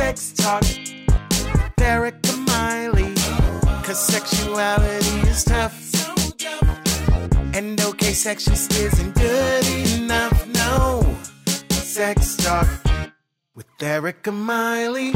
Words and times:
Sex 0.00 0.32
Talk 0.32 0.62
with 0.62 1.78
Erica 1.78 2.34
Miley. 2.38 3.14
Cause 3.84 4.00
sexuality 4.00 5.28
is 5.28 5.44
tough. 5.44 5.78
And 7.54 7.78
okay, 7.78 8.12
sex 8.14 8.46
just 8.46 8.72
isn't 8.72 9.14
good 9.14 9.66
enough. 10.00 10.48
No. 10.48 11.16
Sex 11.68 12.34
Talk 12.38 12.66
with 13.54 13.66
Erica 13.78 14.32
Miley. 14.32 15.12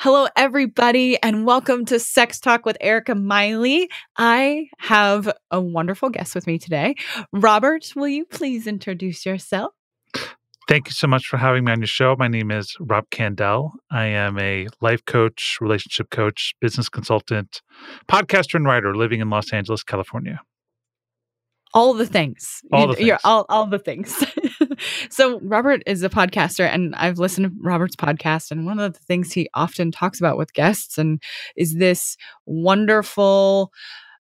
Hello, 0.00 0.26
everybody, 0.34 1.22
and 1.22 1.46
welcome 1.46 1.84
to 1.86 2.00
Sex 2.00 2.40
Talk 2.40 2.66
with 2.66 2.76
Erica 2.80 3.14
Miley. 3.14 3.88
I 4.16 4.68
have 4.78 5.32
a 5.52 5.60
wonderful 5.60 6.10
guest 6.10 6.34
with 6.34 6.48
me 6.48 6.58
today. 6.58 6.96
Robert, 7.32 7.92
will 7.94 8.08
you 8.08 8.24
please 8.24 8.66
introduce 8.66 9.24
yourself? 9.24 9.72
Thank 10.68 10.88
you 10.88 10.92
so 10.92 11.06
much 11.06 11.26
for 11.28 11.36
having 11.36 11.64
me 11.64 11.70
on 11.72 11.78
your 11.80 11.86
show. 11.86 12.16
My 12.18 12.26
name 12.26 12.50
is 12.50 12.76
Rob 12.80 13.08
Candell. 13.10 13.70
I 13.92 14.06
am 14.06 14.36
a 14.38 14.66
life 14.80 15.04
coach, 15.04 15.58
relationship 15.60 16.10
coach, 16.10 16.54
business 16.60 16.88
consultant, 16.88 17.62
podcaster, 18.08 18.54
and 18.56 18.66
writer 18.66 18.96
living 18.96 19.20
in 19.20 19.30
Los 19.30 19.52
Angeles, 19.52 19.84
California. 19.84 20.40
All 21.72 21.94
the 21.94 22.06
things. 22.06 22.62
All 22.72 22.88
the 22.88 22.98
You- 22.98 23.06
You're 23.06 23.18
all, 23.22 23.46
all 23.48 23.66
the 23.66 23.78
things. 23.78 24.24
so, 25.10 25.38
Robert 25.40 25.82
is 25.86 26.02
a 26.02 26.08
podcaster, 26.08 26.66
and 26.66 26.96
I've 26.96 27.18
listened 27.18 27.46
to 27.50 27.56
Robert's 27.62 27.96
podcast. 27.96 28.50
And 28.50 28.66
one 28.66 28.80
of 28.80 28.92
the 28.92 28.98
things 29.00 29.32
he 29.32 29.48
often 29.54 29.92
talks 29.92 30.18
about 30.18 30.36
with 30.36 30.52
guests 30.52 30.98
and 30.98 31.22
is 31.54 31.74
this 31.76 32.16
wonderful 32.44 33.72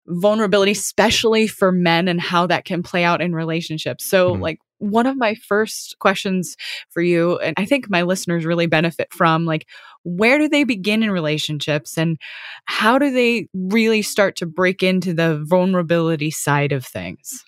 vulnerability, 0.06 0.72
especially 0.72 1.46
for 1.46 1.72
men, 1.72 2.08
and 2.08 2.20
how 2.20 2.46
that 2.46 2.64
can 2.64 2.82
play 2.82 3.04
out 3.04 3.20
in 3.20 3.34
relationships. 3.34 4.04
So, 4.04 4.34
Mhm. 4.34 4.40
like, 4.40 4.58
one 4.78 5.06
of 5.06 5.16
my 5.16 5.36
first 5.36 5.96
questions 6.00 6.56
for 6.90 7.02
you, 7.02 7.38
and 7.38 7.54
I 7.56 7.64
think 7.64 7.88
my 7.88 8.02
listeners 8.02 8.44
really 8.44 8.66
benefit 8.66 9.12
from, 9.12 9.44
like, 9.44 9.68
where 10.02 10.38
do 10.38 10.48
they 10.48 10.64
begin 10.64 11.04
in 11.04 11.10
relationships 11.12 11.96
and 11.96 12.18
how 12.64 12.98
do 12.98 13.12
they 13.12 13.46
really 13.54 14.02
start 14.02 14.34
to 14.36 14.46
break 14.46 14.82
into 14.82 15.14
the 15.14 15.40
vulnerability 15.44 16.32
side 16.32 16.72
of 16.72 16.84
things? 16.84 17.44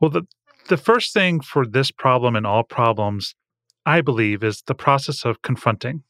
Well, 0.00 0.10
the, 0.10 0.22
the 0.68 0.76
first 0.76 1.12
thing 1.12 1.40
for 1.40 1.64
this 1.64 1.92
problem 1.92 2.34
and 2.34 2.44
all 2.44 2.64
problems, 2.64 3.36
I 3.86 4.00
believe, 4.00 4.42
is 4.42 4.62
the 4.66 4.74
process 4.74 5.24
of 5.24 5.42
confronting. 5.42 6.02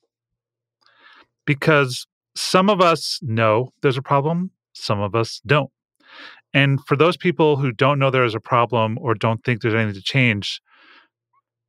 Because 1.44 2.06
some 2.34 2.70
of 2.70 2.80
us 2.80 3.18
know 3.20 3.72
there's 3.82 3.98
a 3.98 4.02
problem, 4.02 4.50
some 4.72 5.00
of 5.00 5.14
us 5.14 5.40
don't. 5.46 5.70
And 6.54 6.80
for 6.86 6.96
those 6.96 7.16
people 7.16 7.56
who 7.56 7.72
don't 7.72 7.98
know 7.98 8.10
there 8.10 8.24
is 8.24 8.34
a 8.34 8.40
problem 8.40 8.98
or 9.00 9.14
don't 9.14 9.42
think 9.44 9.62
there's 9.62 9.74
anything 9.74 9.94
to 9.94 10.02
change, 10.02 10.60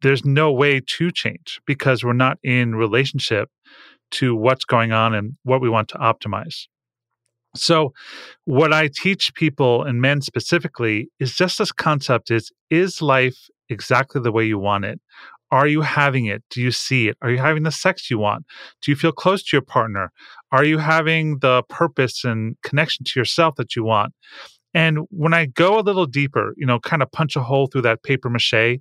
there's 0.01 0.25
no 0.25 0.51
way 0.51 0.81
to 0.81 1.11
change 1.11 1.61
because 1.65 2.03
we're 2.03 2.13
not 2.13 2.37
in 2.43 2.75
relationship 2.75 3.49
to 4.11 4.35
what's 4.35 4.65
going 4.65 4.91
on 4.91 5.13
and 5.13 5.37
what 5.43 5.61
we 5.61 5.69
want 5.69 5.87
to 5.89 5.97
optimize. 5.97 6.67
So, 7.55 7.93
what 8.45 8.73
I 8.73 8.89
teach 8.93 9.33
people 9.35 9.83
and 9.83 10.01
men 10.01 10.21
specifically 10.21 11.09
is 11.19 11.35
just 11.35 11.59
this 11.59 11.71
concept 11.71 12.31
is 12.31 12.51
is 12.69 13.01
life 13.01 13.47
exactly 13.69 14.21
the 14.21 14.31
way 14.31 14.45
you 14.45 14.57
want 14.57 14.85
it? 14.85 14.99
Are 15.53 15.67
you 15.67 15.81
having 15.81 16.25
it? 16.25 16.43
Do 16.49 16.61
you 16.61 16.71
see 16.71 17.07
it? 17.09 17.15
Are 17.21 17.29
you 17.29 17.37
having 17.37 17.61
the 17.61 17.71
sex 17.71 18.09
you 18.09 18.17
want? 18.17 18.47
Do 18.81 18.89
you 18.89 18.95
feel 18.95 19.11
close 19.11 19.43
to 19.43 19.55
your 19.55 19.61
partner? 19.61 20.11
Are 20.51 20.65
you 20.65 20.79
having 20.79 21.37
the 21.41 21.61
purpose 21.69 22.23
and 22.23 22.55
connection 22.63 23.05
to 23.05 23.19
yourself 23.19 23.53
that 23.57 23.75
you 23.75 23.83
want? 23.83 24.13
And 24.73 25.01
when 25.11 25.31
I 25.35 25.45
go 25.45 25.77
a 25.77 25.85
little 25.87 26.07
deeper, 26.07 26.55
you 26.57 26.65
know, 26.65 26.79
kind 26.79 27.03
of 27.03 27.11
punch 27.11 27.35
a 27.35 27.43
hole 27.43 27.67
through 27.67 27.83
that 27.83 28.01
paper 28.01 28.31
mache 28.31 28.79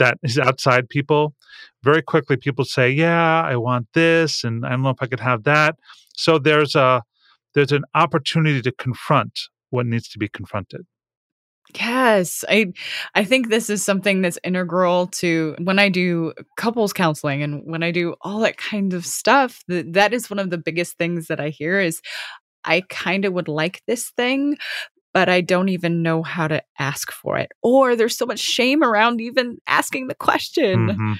that 0.00 0.18
is 0.24 0.40
outside 0.40 0.88
people, 0.88 1.36
very 1.84 2.02
quickly 2.02 2.36
people 2.36 2.64
say, 2.64 2.90
"Yeah, 2.90 3.42
I 3.42 3.54
want 3.54 3.86
this 3.94 4.42
and 4.42 4.66
I 4.66 4.70
don't 4.70 4.82
know 4.82 4.90
if 4.90 5.00
I 5.00 5.06
could 5.06 5.20
have 5.20 5.44
that." 5.44 5.76
So 6.16 6.40
there's 6.40 6.74
a 6.74 7.02
there's 7.54 7.70
an 7.70 7.84
opportunity 7.94 8.60
to 8.62 8.72
confront 8.72 9.38
what 9.70 9.86
needs 9.86 10.08
to 10.08 10.18
be 10.18 10.28
confronted. 10.28 10.84
Yes, 11.74 12.44
I 12.48 12.72
I 13.14 13.24
think 13.24 13.48
this 13.48 13.68
is 13.68 13.84
something 13.84 14.22
that's 14.22 14.38
integral 14.42 15.08
to 15.08 15.54
when 15.62 15.78
I 15.78 15.88
do 15.88 16.32
couples 16.56 16.92
counseling 16.92 17.42
and 17.42 17.62
when 17.66 17.82
I 17.82 17.90
do 17.90 18.14
all 18.22 18.40
that 18.40 18.56
kind 18.56 18.94
of 18.94 19.04
stuff. 19.04 19.62
That 19.68 19.92
that 19.92 20.14
is 20.14 20.30
one 20.30 20.38
of 20.38 20.50
the 20.50 20.58
biggest 20.58 20.96
things 20.96 21.26
that 21.26 21.40
I 21.40 21.50
hear 21.50 21.80
is 21.80 22.00
I 22.64 22.82
kind 22.88 23.24
of 23.24 23.32
would 23.34 23.48
like 23.48 23.82
this 23.86 24.10
thing, 24.10 24.56
but 25.14 25.28
I 25.28 25.40
don't 25.42 25.68
even 25.70 26.02
know 26.02 26.22
how 26.22 26.48
to 26.48 26.62
ask 26.78 27.12
for 27.12 27.38
it. 27.38 27.52
Or 27.62 27.96
there's 27.96 28.16
so 28.16 28.26
much 28.26 28.40
shame 28.40 28.82
around 28.82 29.20
even 29.20 29.58
asking 29.66 30.08
the 30.08 30.14
question. 30.14 30.88
Mhm. 30.98 31.18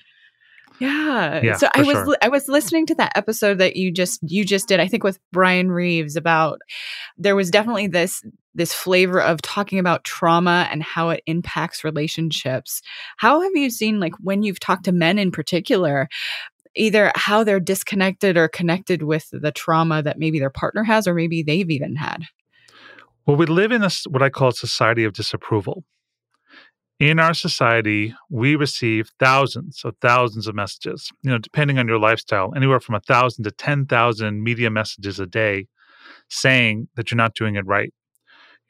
Yeah. 0.81 1.41
Yeah, 1.43 1.57
so 1.57 1.69
I 1.75 1.83
was 1.83 1.97
sure. 1.97 2.17
I 2.23 2.29
was 2.29 2.49
listening 2.49 2.87
to 2.87 2.95
that 2.97 3.13
episode 3.17 3.59
that 3.59 3.77
you 3.77 3.91
just 3.91 4.21
you 4.23 4.45
just 4.45 4.69
did 4.69 4.79
I 4.81 4.87
think 4.89 5.03
with 5.03 5.19
Brian 5.33 5.71
Reeves 5.73 6.15
about 6.17 6.61
there 7.17 7.35
was 7.37 7.51
definitely 7.51 7.89
this 7.89 8.23
this 8.59 8.75
flavor 8.75 9.21
of 9.21 9.41
talking 9.41 9.79
about 9.79 10.05
trauma 10.05 10.69
and 10.71 10.83
how 10.83 11.09
it 11.09 11.23
impacts 11.27 11.85
relationships. 11.85 12.83
How 13.17 13.41
have 13.41 13.53
you 13.55 13.71
seen 13.71 14.01
like 14.01 14.15
when 14.21 14.43
you've 14.43 14.61
talked 14.61 14.85
to 14.85 14.93
men 14.93 15.19
in 15.19 15.31
particular 15.31 16.09
either 16.75 17.11
how 17.15 17.43
they're 17.43 17.61
disconnected 17.61 18.37
or 18.37 18.49
connected 18.49 19.03
with 19.03 19.29
the 19.33 19.51
trauma 19.51 20.03
that 20.03 20.19
maybe 20.19 20.39
their 20.39 20.51
partner 20.51 20.85
has 20.85 21.09
or 21.09 21.15
maybe 21.15 21.43
they've 21.43 21.71
even 21.71 21.97
had? 21.97 22.25
Well, 23.27 23.37
we 23.37 23.47
live 23.47 23.73
in 23.73 23.83
a, 23.83 23.91
what 24.09 24.23
I 24.23 24.31
call 24.31 24.49
a 24.49 24.53
society 24.53 25.05
of 25.05 25.13
disapproval. 25.13 25.85
In 26.99 27.21
our 27.21 27.35
society, 27.35 28.15
we 28.29 28.57
receive 28.57 29.11
thousands 29.21 29.83
of 29.85 29.95
thousands 30.01 30.49
of 30.49 30.55
messages, 30.55 31.11
you 31.23 31.31
know, 31.31 31.39
depending 31.39 31.79
on 31.79 31.87
your 31.87 31.99
lifestyle, 31.99 32.53
anywhere 32.57 32.81
from 32.81 32.97
a 32.97 33.01
thousand 33.01 33.45
to 33.45 33.53
10,000 33.53 34.43
media 34.43 34.71
messages 34.71 35.21
a 35.21 35.27
day 35.27 35.67
saying 36.29 36.89
that 36.97 37.11
you're 37.11 37.17
not 37.17 37.35
doing 37.35 37.55
it 37.55 37.67
right. 37.67 37.93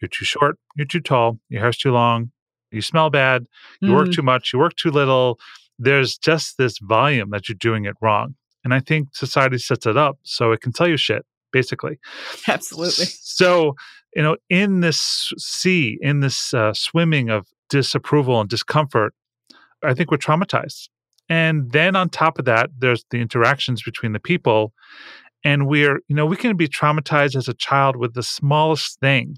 You're 0.01 0.09
too 0.09 0.25
short, 0.25 0.59
you're 0.77 0.87
too 0.87 1.01
tall, 1.01 1.39
your 1.49 1.61
hair's 1.61 1.77
too 1.77 1.93
long, 1.93 2.31
you 2.71 2.83
smell 2.83 3.11
bad, 3.11 3.47
you 3.81 3.93
work 3.93 4.09
Mm, 4.09 4.15
too 4.15 4.23
much, 4.23 4.53
you 4.53 4.59
work 4.59 4.77
too 4.77 4.91
little. 4.91 5.39
There's 5.79 6.19
just 6.19 6.59
this 6.59 6.79
volume 6.79 7.31
that 7.31 7.49
you're 7.49 7.57
doing 7.57 7.85
it 7.85 7.95
wrong. 8.01 8.35
And 8.65 8.75
I 8.75 8.81
think 8.81 9.09
society 9.15 9.59
sets 9.59 9.87
it 9.87 9.97
up 9.97 10.19
so 10.23 10.53
it 10.53 10.61
can 10.61 10.73
tell 10.73 10.89
you 10.89 10.97
shit, 10.97 11.25
basically. 11.53 11.99
absolutely. 12.49 13.07
So, 13.07 13.75
you 14.15 14.23
know, 14.23 14.37
in 14.51 14.81
this 14.81 15.33
sea, 15.39 15.99
in 16.01 16.21
this 16.21 16.53
uh, 16.53 16.73
swimming 16.75 17.31
of 17.31 17.47
disapproval 17.71 18.41
and 18.41 18.49
discomfort, 18.49 19.15
I 19.83 19.95
think 19.95 20.11
we're 20.11 20.19
traumatized. 20.19 20.89
And 21.29 21.71
then 21.73 21.95
on 21.95 22.09
top 22.09 22.39
of 22.39 22.45
that, 22.47 22.71
there's 22.79 23.05
the 23.11 23.19
interactions 23.19 23.83
between 23.83 24.13
the 24.13 24.21
people. 24.21 24.73
And 25.45 25.69
we're, 25.69 26.01
you 26.09 26.17
know, 26.17 26.27
we 26.27 26.37
can 26.37 26.57
be 26.57 26.69
traumatized 26.69 27.37
as 27.37 27.49
a 27.49 27.55
child 27.55 27.97
with 27.97 28.15
the 28.15 28.23
smallest 28.23 28.99
thing. 29.01 29.37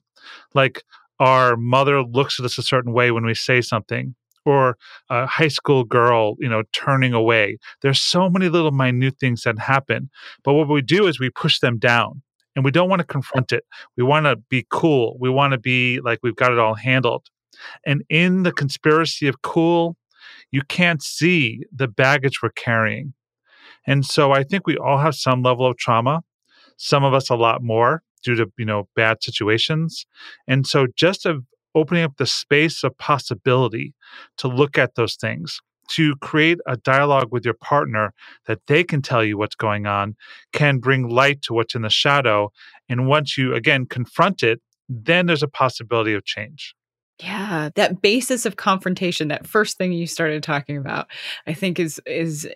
Like 0.54 0.82
our 1.18 1.56
mother 1.56 2.02
looks 2.02 2.38
at 2.38 2.46
us 2.46 2.58
a 2.58 2.62
certain 2.62 2.92
way 2.92 3.10
when 3.10 3.26
we 3.26 3.34
say 3.34 3.60
something, 3.60 4.14
or 4.44 4.76
a 5.10 5.26
high 5.26 5.48
school 5.48 5.84
girl, 5.84 6.36
you 6.38 6.48
know, 6.48 6.62
turning 6.72 7.12
away. 7.12 7.58
There's 7.82 8.00
so 8.00 8.30
many 8.30 8.48
little 8.48 8.70
minute 8.70 9.18
things 9.18 9.42
that 9.42 9.58
happen. 9.58 10.10
But 10.44 10.54
what 10.54 10.68
we 10.68 10.82
do 10.82 11.06
is 11.06 11.20
we 11.20 11.30
push 11.30 11.58
them 11.60 11.78
down 11.78 12.22
and 12.56 12.64
we 12.64 12.70
don't 12.70 12.88
want 12.88 13.00
to 13.00 13.06
confront 13.06 13.52
it. 13.52 13.64
We 13.96 14.02
want 14.02 14.26
to 14.26 14.36
be 14.36 14.66
cool. 14.70 15.16
We 15.20 15.30
want 15.30 15.52
to 15.52 15.58
be 15.58 16.00
like 16.00 16.20
we've 16.22 16.36
got 16.36 16.52
it 16.52 16.58
all 16.58 16.74
handled. 16.74 17.28
And 17.84 18.02
in 18.08 18.42
the 18.42 18.52
conspiracy 18.52 19.28
of 19.28 19.42
cool, 19.42 19.96
you 20.50 20.62
can't 20.62 21.02
see 21.02 21.64
the 21.74 21.88
baggage 21.88 22.42
we're 22.42 22.50
carrying. 22.50 23.12
And 23.86 24.04
so 24.04 24.32
I 24.32 24.42
think 24.42 24.66
we 24.66 24.76
all 24.76 24.98
have 24.98 25.14
some 25.14 25.42
level 25.42 25.66
of 25.66 25.76
trauma, 25.76 26.22
some 26.76 27.04
of 27.04 27.12
us 27.12 27.30
a 27.30 27.36
lot 27.36 27.62
more 27.62 28.02
due 28.22 28.34
to, 28.36 28.50
you 28.58 28.64
know, 28.64 28.88
bad 28.96 29.22
situations. 29.22 30.06
And 30.46 30.66
so 30.66 30.86
just 30.96 31.26
of 31.26 31.44
opening 31.74 32.02
up 32.02 32.16
the 32.16 32.26
space 32.26 32.82
of 32.82 32.96
possibility 32.98 33.94
to 34.38 34.48
look 34.48 34.76
at 34.76 34.94
those 34.94 35.14
things, 35.16 35.60
to 35.88 36.16
create 36.16 36.58
a 36.66 36.76
dialogue 36.76 37.28
with 37.30 37.44
your 37.44 37.54
partner 37.54 38.12
that 38.46 38.60
they 38.66 38.84
can 38.84 39.02
tell 39.02 39.24
you 39.24 39.36
what's 39.36 39.56
going 39.56 39.86
on, 39.86 40.16
can 40.52 40.78
bring 40.78 41.08
light 41.08 41.42
to 41.42 41.54
what's 41.54 41.74
in 41.74 41.82
the 41.82 41.90
shadow. 41.90 42.50
And 42.88 43.06
once 43.06 43.36
you 43.36 43.54
again 43.54 43.86
confront 43.86 44.42
it, 44.42 44.60
then 44.88 45.26
there's 45.26 45.42
a 45.42 45.48
possibility 45.48 46.14
of 46.14 46.24
change. 46.24 46.74
Yeah, 47.22 47.70
that 47.74 48.00
basis 48.00 48.46
of 48.46 48.56
confrontation, 48.56 49.28
that 49.28 49.46
first 49.46 49.76
thing 49.76 49.92
you 49.92 50.06
started 50.06 50.42
talking 50.42 50.76
about, 50.76 51.08
I 51.46 51.52
think 51.52 51.78
is 51.78 52.00
is 52.06 52.48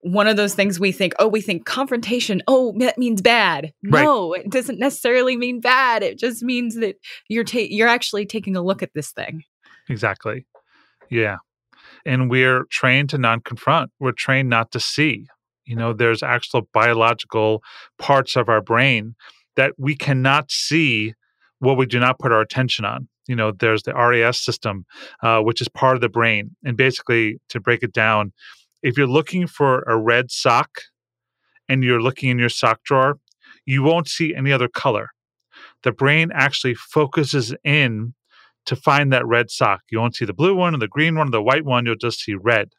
one 0.00 0.26
of 0.26 0.36
those 0.36 0.54
things 0.54 0.80
we 0.80 0.90
think, 0.90 1.14
oh, 1.18 1.28
we 1.28 1.40
think 1.40 1.64
confrontation, 1.64 2.42
oh, 2.48 2.74
that 2.78 2.98
means 2.98 3.22
bad. 3.22 3.72
Right. 3.84 4.02
No, 4.02 4.32
it 4.32 4.50
doesn't 4.50 4.78
necessarily 4.78 5.36
mean 5.36 5.60
bad. 5.60 6.02
It 6.02 6.18
just 6.18 6.42
means 6.42 6.74
that 6.76 6.96
you're 7.28 7.44
ta- 7.44 7.58
you're 7.60 7.88
actually 7.88 8.26
taking 8.26 8.56
a 8.56 8.62
look 8.62 8.82
at 8.82 8.94
this 8.94 9.12
thing. 9.12 9.44
Exactly. 9.88 10.46
Yeah. 11.08 11.36
And 12.04 12.30
we're 12.30 12.64
trained 12.70 13.10
to 13.10 13.18
non 13.18 13.40
confront, 13.40 13.90
we're 14.00 14.12
trained 14.12 14.48
not 14.48 14.72
to 14.72 14.80
see. 14.80 15.26
You 15.66 15.76
know, 15.76 15.92
there's 15.92 16.22
actual 16.22 16.62
biological 16.72 17.62
parts 17.98 18.34
of 18.34 18.48
our 18.48 18.60
brain 18.60 19.14
that 19.56 19.74
we 19.78 19.94
cannot 19.94 20.50
see 20.50 21.14
what 21.60 21.76
we 21.76 21.86
do 21.86 22.00
not 22.00 22.18
put 22.18 22.32
our 22.32 22.40
attention 22.40 22.84
on. 22.84 23.08
You 23.28 23.36
know, 23.36 23.52
there's 23.52 23.84
the 23.84 23.94
RAS 23.94 24.40
system, 24.40 24.84
uh, 25.22 25.40
which 25.40 25.60
is 25.60 25.68
part 25.68 25.94
of 25.94 26.00
the 26.00 26.08
brain. 26.08 26.56
And 26.64 26.76
basically, 26.76 27.40
to 27.50 27.60
break 27.60 27.82
it 27.82 27.92
down, 27.92 28.32
if 28.82 28.98
you're 28.98 29.06
looking 29.06 29.46
for 29.46 29.82
a 29.82 29.96
red 29.96 30.30
sock 30.30 30.80
and 31.68 31.84
you're 31.84 32.02
looking 32.02 32.30
in 32.30 32.38
your 32.38 32.48
sock 32.48 32.82
drawer, 32.82 33.18
you 33.66 33.82
won't 33.82 34.08
see 34.08 34.34
any 34.34 34.52
other 34.52 34.68
color. 34.68 35.10
The 35.82 35.92
brain 35.92 36.30
actually 36.34 36.74
focuses 36.74 37.54
in 37.62 38.14
to 38.66 38.76
find 38.76 39.12
that 39.12 39.26
red 39.26 39.50
sock. 39.50 39.82
You 39.90 40.00
won't 40.00 40.16
see 40.16 40.24
the 40.24 40.34
blue 40.34 40.54
one 40.54 40.74
or 40.74 40.78
the 40.78 40.88
green 40.88 41.16
one 41.16 41.28
or 41.28 41.30
the 41.30 41.42
white 41.42 41.64
one, 41.64 41.86
you'll 41.86 41.96
just 41.96 42.20
see 42.20 42.34
red. 42.34 42.70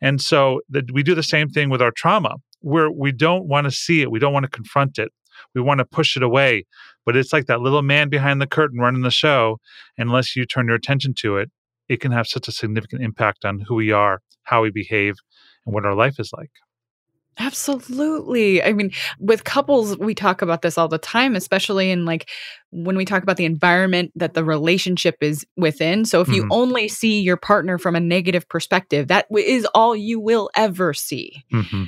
And 0.00 0.20
so 0.20 0.60
the, 0.68 0.86
we 0.92 1.02
do 1.02 1.14
the 1.14 1.22
same 1.22 1.48
thing 1.48 1.70
with 1.70 1.82
our 1.82 1.90
trauma, 1.90 2.36
where 2.60 2.90
we 2.90 3.12
don't 3.12 3.46
want 3.46 3.66
to 3.66 3.70
see 3.70 4.02
it, 4.02 4.10
we 4.10 4.18
don't 4.18 4.32
want 4.32 4.44
to 4.44 4.50
confront 4.50 4.98
it, 4.98 5.12
we 5.54 5.60
want 5.60 5.78
to 5.78 5.84
push 5.84 6.16
it 6.16 6.22
away. 6.22 6.64
But 7.04 7.16
it's 7.16 7.32
like 7.32 7.46
that 7.46 7.60
little 7.60 7.82
man 7.82 8.08
behind 8.08 8.40
the 8.40 8.46
curtain 8.46 8.80
running 8.80 9.02
the 9.02 9.10
show. 9.10 9.58
Unless 9.98 10.36
you 10.36 10.44
turn 10.44 10.66
your 10.66 10.76
attention 10.76 11.14
to 11.18 11.36
it, 11.38 11.50
it 11.88 12.00
can 12.00 12.12
have 12.12 12.26
such 12.26 12.48
a 12.48 12.52
significant 12.52 13.02
impact 13.02 13.44
on 13.44 13.60
who 13.60 13.74
we 13.76 13.92
are, 13.92 14.20
how 14.42 14.62
we 14.62 14.70
behave, 14.70 15.14
and 15.64 15.74
what 15.74 15.84
our 15.86 15.94
life 15.94 16.18
is 16.18 16.30
like. 16.36 16.50
Absolutely. 17.38 18.62
I 18.62 18.72
mean, 18.72 18.92
with 19.20 19.44
couples, 19.44 19.98
we 19.98 20.14
talk 20.14 20.40
about 20.40 20.62
this 20.62 20.78
all 20.78 20.88
the 20.88 20.96
time, 20.98 21.36
especially 21.36 21.90
in 21.90 22.06
like 22.06 22.30
when 22.70 22.96
we 22.96 23.04
talk 23.04 23.22
about 23.22 23.36
the 23.36 23.44
environment 23.44 24.10
that 24.16 24.32
the 24.32 24.42
relationship 24.42 25.16
is 25.20 25.46
within. 25.56 26.06
So 26.06 26.22
if 26.22 26.28
you 26.28 26.44
Mhm. 26.44 26.48
only 26.50 26.88
see 26.88 27.20
your 27.20 27.36
partner 27.36 27.76
from 27.78 27.94
a 27.94 28.00
negative 28.00 28.48
perspective, 28.48 29.08
that 29.08 29.26
is 29.36 29.66
all 29.74 29.94
you 29.94 30.18
will 30.18 30.50
ever 30.56 30.94
see. 30.94 31.44
hmm 31.50 31.84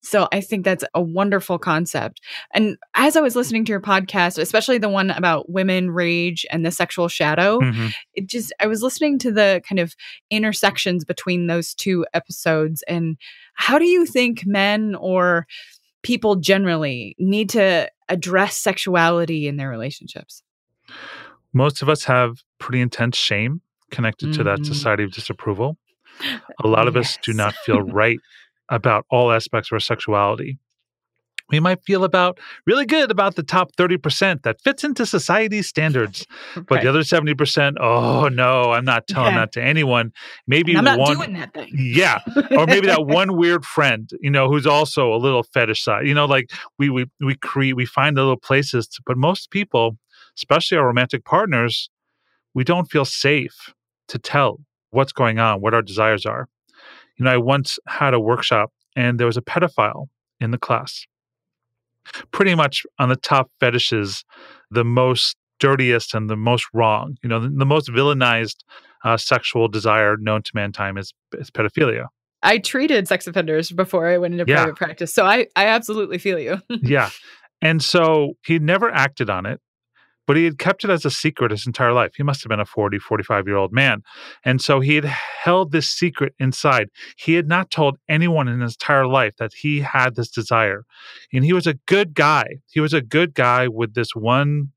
So 0.00 0.28
I 0.32 0.40
think 0.40 0.64
that's 0.64 0.84
a 0.94 1.02
wonderful 1.02 1.58
concept. 1.58 2.20
And 2.54 2.76
as 2.94 3.16
I 3.16 3.20
was 3.20 3.34
listening 3.34 3.64
to 3.64 3.72
your 3.72 3.80
podcast, 3.80 4.38
especially 4.38 4.78
the 4.78 4.88
one 4.88 5.10
about 5.10 5.50
women 5.50 5.90
rage 5.90 6.46
and 6.50 6.64
the 6.64 6.70
sexual 6.70 7.08
shadow, 7.08 7.58
hmm 7.58 7.88
it 8.14 8.26
just 8.26 8.52
I 8.60 8.66
was 8.66 8.82
listening 8.82 9.18
to 9.20 9.30
the 9.32 9.62
kind 9.68 9.78
of 9.78 9.94
intersections 10.30 11.04
between 11.04 11.46
those 11.46 11.74
two 11.74 12.04
episodes 12.14 12.82
and 12.88 13.16
how 13.54 13.78
do 13.78 13.86
you 13.86 14.06
think 14.06 14.44
men 14.46 14.94
or 14.96 15.46
people 16.02 16.36
generally 16.36 17.14
need 17.18 17.50
to 17.50 17.88
address 18.08 18.56
sexuality 18.56 19.46
in 19.46 19.56
their 19.56 19.68
relationships? 19.68 20.42
Most 21.52 21.82
of 21.82 21.88
us 21.88 22.04
have 22.04 22.38
pretty 22.58 22.80
intense 22.80 23.16
shame 23.16 23.60
connected 23.90 24.32
to 24.34 24.44
that 24.44 24.60
Mhm. 24.60 24.66
society 24.66 25.04
of 25.04 25.12
disapproval. 25.12 25.78
A 26.64 26.68
lot 26.68 26.88
of 26.88 26.96
us 26.96 27.18
do 27.22 27.32
not 27.32 27.54
feel 27.54 27.82
right 27.82 28.18
about 28.68 29.06
all 29.10 29.32
aspects 29.32 29.70
of 29.70 29.76
our 29.76 29.80
sexuality. 29.80 30.58
We 31.50 31.60
might 31.60 31.82
feel 31.82 32.04
about 32.04 32.38
really 32.66 32.84
good 32.84 33.10
about 33.10 33.36
the 33.36 33.42
top 33.42 33.74
30% 33.76 34.42
that 34.42 34.60
fits 34.60 34.84
into 34.84 35.06
society's 35.06 35.66
standards. 35.66 36.26
But 36.68 36.82
the 36.82 36.88
other 36.88 37.00
70%, 37.00 37.76
oh 37.80 38.28
no, 38.28 38.72
I'm 38.72 38.84
not 38.84 39.06
telling 39.06 39.32
Yeah. 39.32 39.38
that 39.40 39.52
to 39.52 39.62
anyone. 39.62 40.12
Maybe 40.46 40.72
And 40.74 40.86
I'm 40.86 40.98
not 40.98 40.98
one 40.98 41.16
doing 41.16 41.32
that 41.34 41.54
thing. 41.54 41.70
Yeah. 41.74 42.18
or 42.50 42.66
maybe 42.66 42.86
that 42.88 43.06
one 43.20 43.36
weird 43.38 43.64
friend, 43.64 44.10
you 44.20 44.28
know, 44.30 44.48
who's 44.50 44.66
also 44.66 45.10
a 45.14 45.16
little 45.16 45.42
fetish 45.42 45.82
side. 45.82 46.06
You 46.06 46.12
know, 46.12 46.26
like 46.26 46.50
we 46.78 46.90
we 46.90 47.06
we 47.20 47.34
create 47.36 47.76
we 47.76 47.86
find 47.86 48.16
little 48.16 48.36
places 48.36 48.86
to, 48.88 49.02
but 49.06 49.16
most 49.16 49.50
people, 49.50 49.96
especially 50.36 50.76
our 50.76 50.86
romantic 50.86 51.24
partners, 51.24 51.88
we 52.52 52.62
don't 52.62 52.90
feel 52.90 53.06
safe 53.06 53.72
to 54.08 54.18
tell 54.18 54.60
what's 54.90 55.12
going 55.12 55.38
on, 55.38 55.62
what 55.62 55.72
our 55.72 55.82
desires 55.82 56.26
are. 56.26 56.46
You 57.18 57.24
know, 57.24 57.30
I 57.32 57.36
once 57.36 57.78
had 57.86 58.14
a 58.14 58.20
workshop 58.20 58.72
and 58.96 59.18
there 59.18 59.26
was 59.26 59.36
a 59.36 59.42
pedophile 59.42 60.06
in 60.40 60.50
the 60.50 60.58
class. 60.58 61.04
Pretty 62.30 62.54
much 62.54 62.84
on 62.98 63.08
the 63.10 63.16
top 63.16 63.50
fetishes, 63.60 64.24
the 64.70 64.84
most 64.84 65.36
dirtiest 65.60 66.14
and 66.14 66.30
the 66.30 66.36
most 66.36 66.66
wrong, 66.72 67.16
you 67.22 67.28
know, 67.28 67.40
the, 67.40 67.48
the 67.48 67.66
most 67.66 67.88
villainized 67.90 68.56
uh, 69.04 69.16
sexual 69.16 69.68
desire 69.68 70.16
known 70.16 70.42
to 70.42 70.50
mankind 70.54 70.98
is, 70.98 71.12
is 71.34 71.50
pedophilia. 71.50 72.06
I 72.42 72.58
treated 72.58 73.08
sex 73.08 73.26
offenders 73.26 73.72
before 73.72 74.06
I 74.08 74.16
went 74.18 74.34
into 74.34 74.44
Yeah. 74.46 74.62
private 74.62 74.76
practice. 74.76 75.12
So 75.12 75.26
I, 75.26 75.48
I 75.56 75.66
absolutely 75.66 76.18
feel 76.18 76.38
you. 76.38 76.62
yeah. 76.82 77.10
And 77.60 77.82
so 77.82 78.34
he 78.46 78.58
never 78.60 78.88
acted 78.90 79.28
on 79.28 79.44
it, 79.44 79.60
but 80.28 80.36
he 80.36 80.44
had 80.44 80.58
kept 80.58 80.84
it 80.84 80.90
as 80.90 81.06
a 81.06 81.10
secret 81.10 81.50
his 81.50 81.66
entire 81.66 81.94
life. 81.94 82.12
He 82.14 82.22
must 82.22 82.42
have 82.42 82.50
been 82.50 82.60
a 82.60 82.66
40, 82.66 82.98
45 82.98 83.46
year 83.46 83.56
old 83.56 83.72
man. 83.72 84.02
And 84.44 84.60
so 84.60 84.78
he 84.78 84.94
had 84.94 85.06
held 85.06 85.72
this 85.72 85.88
secret 85.88 86.34
inside. 86.38 86.90
He 87.16 87.32
had 87.32 87.48
not 87.48 87.70
told 87.70 87.96
anyone 88.10 88.46
in 88.46 88.60
his 88.60 88.74
entire 88.74 89.06
life 89.06 89.32
that 89.38 89.52
he 89.54 89.80
had 89.80 90.16
this 90.16 90.30
desire. 90.30 90.84
And 91.32 91.46
he 91.46 91.54
was 91.54 91.66
a 91.66 91.78
good 91.86 92.12
guy. 92.12 92.58
He 92.70 92.78
was 92.78 92.92
a 92.92 93.00
good 93.00 93.32
guy 93.32 93.68
with 93.68 93.94
this 93.94 94.14
one 94.14 94.72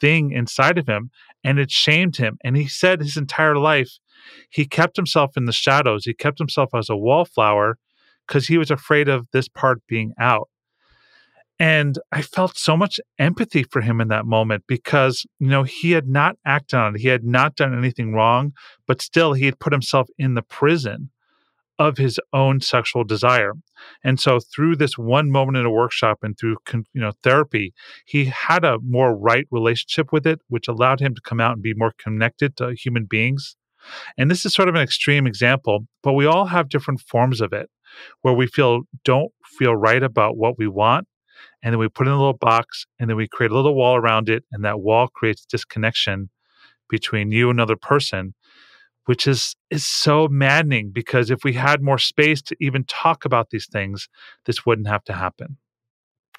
thing 0.00 0.30
inside 0.30 0.78
of 0.78 0.86
him, 0.86 1.10
and 1.42 1.58
it 1.58 1.72
shamed 1.72 2.16
him. 2.16 2.38
And 2.44 2.56
he 2.56 2.68
said 2.68 3.00
his 3.00 3.16
entire 3.16 3.56
life, 3.56 3.98
he 4.48 4.64
kept 4.64 4.94
himself 4.94 5.36
in 5.36 5.46
the 5.46 5.52
shadows. 5.52 6.04
He 6.04 6.14
kept 6.14 6.38
himself 6.38 6.70
as 6.72 6.88
a 6.88 6.96
wallflower 6.96 7.78
because 8.28 8.46
he 8.46 8.58
was 8.58 8.70
afraid 8.70 9.08
of 9.08 9.26
this 9.32 9.48
part 9.48 9.82
being 9.88 10.12
out. 10.20 10.48
And 11.58 11.98
I 12.10 12.22
felt 12.22 12.58
so 12.58 12.76
much 12.76 12.98
empathy 13.18 13.62
for 13.62 13.80
him 13.80 14.00
in 14.00 14.08
that 14.08 14.26
moment 14.26 14.64
because, 14.66 15.24
you 15.38 15.48
know, 15.48 15.62
he 15.62 15.92
had 15.92 16.08
not 16.08 16.36
acted 16.44 16.78
on 16.78 16.96
it. 16.96 17.00
He 17.00 17.08
had 17.08 17.24
not 17.24 17.54
done 17.54 17.76
anything 17.76 18.12
wrong, 18.12 18.52
but 18.88 19.00
still 19.00 19.34
he 19.34 19.46
had 19.46 19.60
put 19.60 19.72
himself 19.72 20.08
in 20.18 20.34
the 20.34 20.42
prison 20.42 21.10
of 21.78 21.96
his 21.96 22.20
own 22.32 22.60
sexual 22.60 23.04
desire. 23.04 23.52
And 24.02 24.18
so 24.20 24.38
through 24.40 24.76
this 24.76 24.96
one 24.96 25.30
moment 25.30 25.56
in 25.56 25.66
a 25.66 25.70
workshop 25.70 26.18
and 26.22 26.36
through 26.38 26.56
you 26.72 27.00
know 27.00 27.12
therapy, 27.22 27.72
he 28.06 28.26
had 28.26 28.64
a 28.64 28.78
more 28.80 29.16
right 29.16 29.46
relationship 29.50 30.12
with 30.12 30.26
it, 30.26 30.40
which 30.48 30.68
allowed 30.68 31.00
him 31.00 31.14
to 31.14 31.20
come 31.20 31.40
out 31.40 31.52
and 31.52 31.62
be 31.62 31.74
more 31.74 31.92
connected 31.98 32.56
to 32.56 32.74
human 32.74 33.06
beings. 33.06 33.56
And 34.16 34.30
this 34.30 34.46
is 34.46 34.54
sort 34.54 34.68
of 34.68 34.74
an 34.74 34.80
extreme 34.80 35.26
example, 35.26 35.86
but 36.02 36.14
we 36.14 36.26
all 36.26 36.46
have 36.46 36.68
different 36.68 37.00
forms 37.00 37.40
of 37.40 37.52
it 37.52 37.68
where 38.22 38.34
we 38.34 38.46
feel 38.46 38.82
don't 39.04 39.32
feel 39.58 39.74
right 39.74 40.02
about 40.02 40.36
what 40.36 40.58
we 40.58 40.66
want 40.66 41.06
and 41.62 41.72
then 41.72 41.78
we 41.78 41.88
put 41.88 42.06
in 42.06 42.12
a 42.12 42.16
little 42.16 42.32
box 42.32 42.86
and 42.98 43.08
then 43.08 43.16
we 43.16 43.28
create 43.28 43.50
a 43.50 43.54
little 43.54 43.74
wall 43.74 43.96
around 43.96 44.28
it 44.28 44.44
and 44.52 44.64
that 44.64 44.80
wall 44.80 45.08
creates 45.08 45.44
disconnection 45.44 46.30
between 46.88 47.30
you 47.30 47.50
and 47.50 47.58
another 47.58 47.76
person 47.76 48.34
which 49.06 49.26
is 49.26 49.56
is 49.70 49.86
so 49.86 50.28
maddening 50.28 50.90
because 50.90 51.30
if 51.30 51.44
we 51.44 51.52
had 51.52 51.82
more 51.82 51.98
space 51.98 52.40
to 52.42 52.56
even 52.60 52.84
talk 52.84 53.24
about 53.24 53.50
these 53.50 53.66
things 53.66 54.08
this 54.46 54.64
wouldn't 54.64 54.88
have 54.88 55.04
to 55.04 55.12
happen 55.12 55.56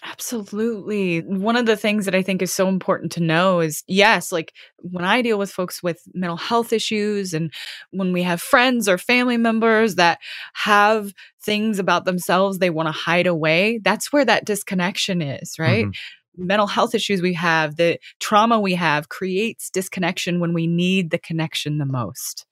Absolutely. 0.06 1.20
One 1.22 1.56
of 1.56 1.66
the 1.66 1.76
things 1.76 2.06
that 2.06 2.14
I 2.16 2.22
think 2.22 2.42
is 2.42 2.54
so 2.54 2.68
important 2.68 3.12
to 3.14 3.22
know 3.22 3.60
is 3.60 3.84
yes, 3.88 4.32
like 4.32 4.54
when 4.78 5.04
I 5.04 5.22
deal 5.22 5.40
with 5.40 5.52
folks 5.52 5.82
with 5.82 6.02
mental 6.14 6.38
health 6.38 6.72
issues 6.72 7.34
and 7.34 7.52
when 7.92 8.14
we 8.14 8.22
have 8.24 8.42
friends 8.42 8.88
or 8.88 8.98
family 9.00 9.38
members 9.38 9.96
that 9.96 10.20
have 10.54 11.12
things 11.42 11.80
about 11.80 12.06
themselves 12.06 12.60
they 12.60 12.70
want 12.70 12.88
to 12.88 12.92
hide 12.92 13.28
away, 13.28 13.80
that's 13.84 14.14
where 14.14 14.26
that 14.26 14.46
disconnection 14.46 15.22
is, 15.22 15.58
right? 15.58 15.88
Mhm. 15.90 15.96
Mental 16.38 16.68
health 16.68 16.94
issues 16.94 17.22
we 17.22 17.34
have, 17.34 17.78
the 17.78 17.98
trauma 18.20 18.60
we 18.60 18.76
have 18.76 19.10
creates 19.10 19.70
disconnection 19.72 20.40
when 20.40 20.54
we 20.54 20.68
need 20.68 21.10
the 21.12 21.18
connection 21.18 21.78
the 21.80 21.86
most. 21.86 22.46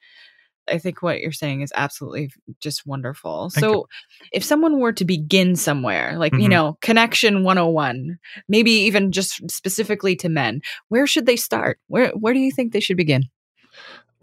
I 0.70 0.78
think 0.78 1.02
what 1.02 1.20
you're 1.20 1.32
saying 1.32 1.62
is 1.62 1.72
absolutely 1.76 2.32
just 2.60 2.86
wonderful. 2.86 3.50
Thank 3.50 3.62
so, 3.64 3.72
you. 3.72 3.86
if 4.32 4.44
someone 4.44 4.80
were 4.80 4.94
to 4.94 5.06
begin 5.06 5.56
somewhere, 5.56 6.16
like, 6.18 6.34
you 6.34 6.48
Mhm. 6.48 6.52
know, 6.52 6.78
connection 6.82 7.44
101, 7.44 8.18
maybe 8.48 8.72
even 8.72 9.12
just 9.12 9.50
specifically 9.52 10.16
to 10.18 10.30
men, 10.30 10.62
where 10.90 11.06
should 11.08 11.26
they 11.26 11.36
start? 11.36 11.80
Where 11.88 12.12
where 12.12 12.34
do 12.34 12.40
you 12.40 12.52
think 12.52 12.72
they 12.74 12.80
should 12.80 12.98
begin? 12.98 13.24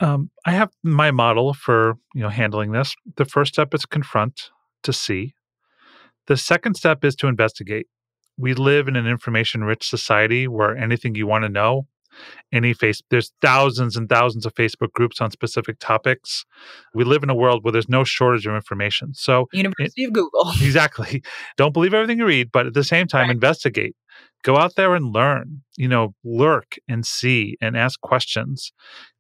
um, 0.01 0.31
i 0.47 0.53
have 0.53 0.71
my 0.83 1.11
model 1.11 1.53
for 1.53 1.95
you 2.15 2.23
know 2.23 2.29
handling 2.31 2.73
this 2.73 2.95
the 3.17 3.25
first 3.27 3.53
step 3.53 3.75
is 3.75 3.85
confront 3.85 4.51
to 4.83 4.93
see 4.93 5.35
the 6.27 6.37
second 6.37 6.75
step 6.75 7.05
is 7.05 7.15
to 7.15 7.27
investigate 7.27 7.87
we 8.39 8.55
live 8.55 8.89
in 8.89 8.97
an 8.97 9.07
information 9.07 9.63
rich 9.65 9.87
society 9.89 10.49
where 10.49 10.75
anything 10.77 11.15
you 11.15 11.27
want 11.27 11.45
to 11.45 11.49
know 11.51 11.87
any 12.53 12.73
face 12.73 13.01
there's 13.11 13.33
thousands 13.41 13.97
and 13.97 14.09
thousands 14.09 14.47
of 14.47 14.55
facebook 14.55 14.93
groups 14.93 15.21
on 15.21 15.31
specific 15.31 15.79
topics. 15.79 16.45
We 16.95 17.05
live 17.05 17.23
in 17.23 17.31
a 17.31 17.35
world 17.35 17.65
where 17.65 17.73
there's 17.73 17.89
no 17.89 18.05
shortage 18.05 18.47
of 18.47 18.55
information. 18.55 19.15
So 19.15 19.47
University 19.53 20.05
of 20.05 20.13
Google. 20.13 20.51
exactly. 20.61 21.23
Don't 21.57 21.73
believe 21.73 21.95
everything 21.95 22.19
you 22.19 22.27
read 22.27 22.51
but 22.53 22.67
at 22.67 22.75
the 22.75 22.85
same 22.85 23.07
time 23.07 23.29
Right. 23.29 23.31
investigate. 23.35 23.95
Go 24.43 24.57
out 24.57 24.75
there 24.77 24.95
and 24.95 25.13
learn 25.13 25.63
you 25.77 25.89
know 25.89 26.15
lurk 26.25 26.77
and 26.89 27.05
see 27.07 27.57
and 27.61 27.77
ask 27.77 28.01
questions. 28.01 28.73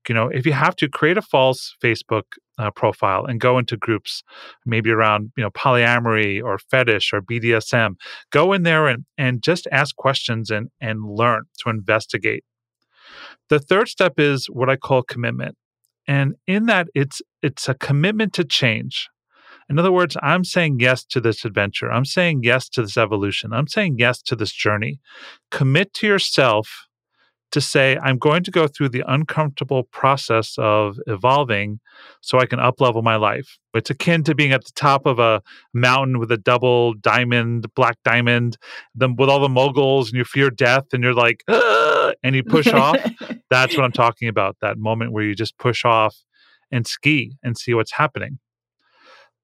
You 0.09 0.15
know 0.15 0.29
if 0.29 0.47
you 0.47 0.53
have 0.53 0.77
to 0.77 0.89
create 0.89 1.19
a 1.19 1.23
false 1.23 1.75
facebook 1.83 2.23
uh, 2.59 2.71
profile 2.71 3.25
and 3.27 3.41
go 3.41 3.59
into 3.59 3.77
groups 3.77 4.23
maybe 4.67 4.91
around 4.91 5.31
you 5.37 5.43
know 5.43 5.51
polyamory 5.51 6.43
or 6.43 6.59
fetish 6.59 7.13
or 7.13 7.23
bdsm 7.23 7.95
go 8.31 8.53
in 8.53 8.63
there 8.65 8.87
and 8.87 9.05
and 9.17 9.43
just 9.43 9.67
ask 9.73 9.97
questions 9.97 10.51
and 10.51 10.69
and 10.81 10.99
learn 11.05 11.43
to 11.59 11.71
investigate 11.71 12.45
the 13.49 13.59
third 13.59 13.89
step 13.89 14.15
is 14.19 14.47
what 14.47 14.69
i 14.71 14.77
call 14.77 15.03
commitment 15.03 15.57
and 16.07 16.35
in 16.47 16.67
that 16.67 16.89
it's 16.95 17.23
it's 17.43 17.69
a 17.69 17.75
commitment 17.75 18.33
to 18.33 18.45
change 18.45 19.09
in 19.71 19.79
other 19.79 19.93
words, 19.93 20.17
I'm 20.21 20.43
saying 20.43 20.81
yes 20.81 21.05
to 21.05 21.21
this 21.21 21.45
adventure. 21.45 21.93
I'm 21.93 22.05
saying 22.05 22.41
yes 22.43 22.69
to 22.71 22.83
this 22.83 22.97
evolution. 22.97 23.53
I'm 23.53 23.69
saying 23.69 23.97
yes 24.01 24.21
to 24.23 24.35
this 24.35 24.51
journey. 24.51 24.99
Commit 25.53 25.95
to 25.95 26.09
yourself 26.09 26.89
to 27.53 27.61
say, 27.61 27.97
I'm 28.03 28.19
going 28.19 28.43
to 28.45 28.51
go 28.51 28.67
through 28.67 28.89
the 28.89 29.05
uncomfortable 29.07 29.85
process 29.85 30.55
of 30.59 30.99
evolving 31.07 31.79
so 32.21 32.39
I 32.39 32.47
can 32.47 32.59
uplevel 32.59 33.03
my 33.03 33.15
life. 33.15 33.59
It's 33.73 33.91
akin 33.91 34.25
to 34.25 34.35
being 34.35 34.53
at 34.53 34.65
the 34.65 34.73
top 34.75 35.07
of 35.07 35.21
a 35.21 35.41
mountain 35.73 36.19
with 36.19 36.33
a 36.33 36.37
double 36.37 36.95
diamond, 36.95 37.73
black 37.75 37.97
diamond, 38.05 38.57
then 38.95 39.15
with 39.17 39.29
all 39.29 39.41
the 39.41 39.49
moguls 39.49 40.09
and 40.09 40.19
you 40.19 40.25
fear 40.25 40.51
death 40.51 40.87
and 40.93 41.03
you're 41.05 41.15
like, 41.15 41.43
"Ugh," 41.49 42.00
and 42.23 42.35
you 42.35 42.43
push 42.43 42.69
off. 42.69 42.97
That's 43.51 43.77
what 43.77 43.85
I'm 43.85 43.93
talking 43.93 44.29
about. 44.29 44.57
That 44.61 44.79
moment 44.79 45.13
where 45.13 45.25
you 45.25 45.35
just 45.35 45.59
push 45.59 45.85
off 45.85 46.17
and 46.71 46.87
ski 46.87 47.37
and 47.43 47.57
see 47.59 47.75
what's 47.75 47.93
happening. 47.93 48.39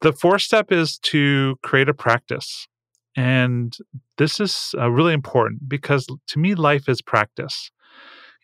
The 0.00 0.12
fourth 0.12 0.42
step 0.42 0.70
is 0.70 0.98
to 1.04 1.56
create 1.62 1.88
a 1.88 1.94
practice. 1.94 2.68
And 3.16 3.76
this 4.18 4.40
is 4.40 4.74
uh, 4.78 4.90
really 4.90 5.14
important 5.14 5.68
because 5.68 6.06
to 6.28 6.38
me, 6.38 6.54
life 6.54 6.88
is 6.88 7.00
practice. 7.00 7.70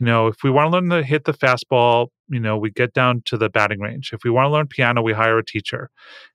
You 0.01 0.07
know, 0.07 0.27
if 0.27 0.43
we 0.43 0.51
want 0.51 0.67
to 0.67 0.73
learn 0.73 0.89
to 0.89 1.07
hit 1.07 1.27
the 1.27 1.35
fastball, 1.35 2.09
you 2.29 2.41
know, 2.41 2.57
we 2.57 2.71
get 2.71 2.95
down 2.95 3.23
to 3.27 3.37
the 3.37 3.51
batting 3.51 3.79
range. 3.79 4.11
If 4.13 4.25
we 4.25 4.31
want 4.31 4.47
to 4.47 4.51
learn 4.51 4.67
piano, 4.67 5.03
we 5.03 5.13
hire 5.13 5.39
a 5.39 5.45
teacher. 5.45 5.91